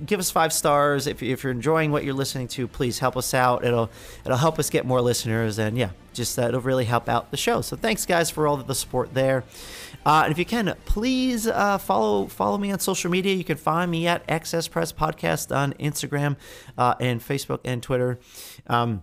[0.04, 2.66] give us five stars if, if you're enjoying what you're listening to.
[2.68, 3.64] Please help us out.
[3.64, 3.90] It'll
[4.24, 7.36] it'll help us get more listeners, and yeah, just uh, it'll really help out the
[7.36, 7.60] show.
[7.60, 9.44] So thanks, guys, for all the support there.
[10.04, 13.34] Uh, and if you can, please uh, follow follow me on social media.
[13.34, 16.36] You can find me at XS Press Podcast on Instagram
[16.76, 18.18] uh, and Facebook and Twitter.
[18.66, 19.02] Um,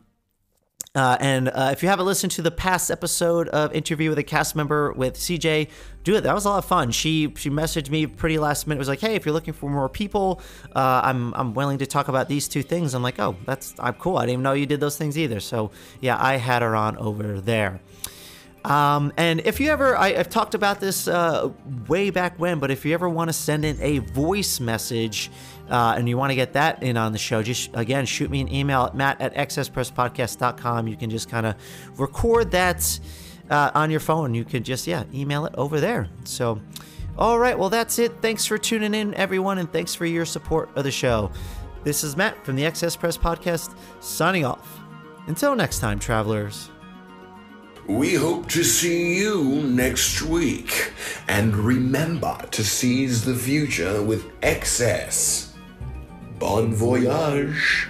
[0.95, 4.23] uh, and uh, if you haven't listened to the past episode of interview with a
[4.23, 5.69] cast member with CJ,
[6.03, 6.21] do it.
[6.21, 6.89] That was a lot of fun.
[6.91, 8.77] She she messaged me pretty last minute.
[8.77, 10.41] It Was like, hey, if you're looking for more people,
[10.75, 12.95] uh, I'm I'm willing to talk about these two things.
[12.95, 14.17] I'm like, oh, that's I'm cool.
[14.17, 15.39] I didn't even know you did those things either.
[15.39, 15.69] So
[16.01, 17.81] yeah, I had her on over there.
[18.65, 21.49] Um, and if you ever, I, have talked about this uh,
[21.87, 25.31] way back when, but if you ever want to send in a voice message
[25.69, 28.41] uh, and you want to get that in on the show, just again, shoot me
[28.41, 30.87] an email at matt at xspresspodcast.com.
[30.87, 31.55] You can just kind of
[31.99, 32.99] record that
[33.49, 34.33] uh, on your phone.
[34.33, 36.09] You can just, yeah, email it over there.
[36.25, 36.59] So,
[37.17, 38.11] all right, well, that's it.
[38.21, 41.31] Thanks for tuning in, everyone, and thanks for your support of the show.
[41.83, 44.79] This is Matt from the XS Press Podcast signing off.
[45.27, 46.69] Until next time, travelers.
[47.89, 50.93] We hope to see you next week.
[51.27, 55.55] And remember to seize the future with excess.
[56.37, 57.89] Bon voyage.